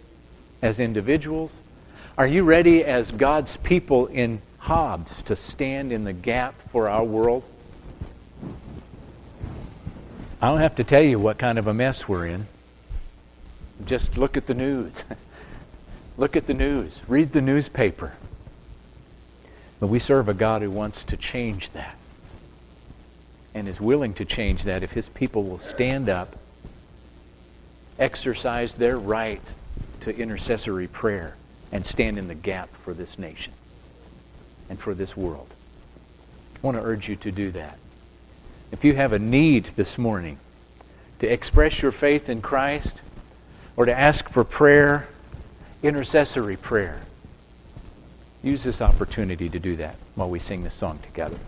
as 0.60 0.80
individuals? 0.80 1.50
Are 2.16 2.28
you 2.28 2.44
ready 2.44 2.84
as 2.84 3.10
God's 3.10 3.56
people 3.56 4.06
in 4.06 4.40
Hobbs 4.58 5.10
to 5.24 5.34
stand 5.34 5.92
in 5.92 6.04
the 6.04 6.12
gap 6.12 6.54
for 6.70 6.88
our 6.88 7.02
world? 7.02 7.42
I 10.40 10.48
don't 10.48 10.60
have 10.60 10.76
to 10.76 10.84
tell 10.84 11.02
you 11.02 11.18
what 11.18 11.38
kind 11.38 11.58
of 11.58 11.66
a 11.66 11.74
mess 11.74 12.08
we're 12.08 12.26
in. 12.26 12.46
Just 13.84 14.16
look 14.16 14.36
at 14.36 14.46
the 14.46 14.54
news. 14.54 15.02
look 16.16 16.36
at 16.36 16.46
the 16.46 16.54
news. 16.54 17.00
Read 17.08 17.32
the 17.32 17.42
newspaper. 17.42 18.12
But 19.80 19.88
we 19.88 19.98
serve 19.98 20.28
a 20.28 20.34
God 20.34 20.62
who 20.62 20.70
wants 20.70 21.02
to 21.04 21.16
change 21.16 21.70
that 21.70 21.96
and 23.54 23.66
is 23.66 23.80
willing 23.80 24.14
to 24.14 24.24
change 24.24 24.62
that 24.64 24.84
if 24.84 24.92
his 24.92 25.08
people 25.08 25.42
will 25.42 25.58
stand 25.58 26.08
up, 26.08 26.36
exercise 27.98 28.72
their 28.74 28.98
right 29.00 29.42
to 30.02 30.16
intercessory 30.16 30.86
prayer 30.86 31.34
and 31.74 31.84
stand 31.84 32.16
in 32.16 32.28
the 32.28 32.34
gap 32.36 32.70
for 32.70 32.94
this 32.94 33.18
nation 33.18 33.52
and 34.70 34.78
for 34.78 34.94
this 34.94 35.16
world. 35.16 35.48
I 36.56 36.66
want 36.66 36.78
to 36.78 36.82
urge 36.82 37.08
you 37.08 37.16
to 37.16 37.32
do 37.32 37.50
that. 37.50 37.78
If 38.70 38.84
you 38.84 38.94
have 38.94 39.12
a 39.12 39.18
need 39.18 39.64
this 39.76 39.98
morning 39.98 40.38
to 41.18 41.26
express 41.26 41.82
your 41.82 41.92
faith 41.92 42.28
in 42.28 42.40
Christ 42.40 43.02
or 43.76 43.86
to 43.86 43.98
ask 43.98 44.28
for 44.30 44.44
prayer, 44.44 45.08
intercessory 45.82 46.56
prayer, 46.56 47.02
use 48.42 48.62
this 48.62 48.80
opportunity 48.80 49.48
to 49.48 49.58
do 49.58 49.74
that 49.76 49.96
while 50.14 50.30
we 50.30 50.38
sing 50.38 50.62
this 50.62 50.74
song 50.74 51.00
together. 51.02 51.38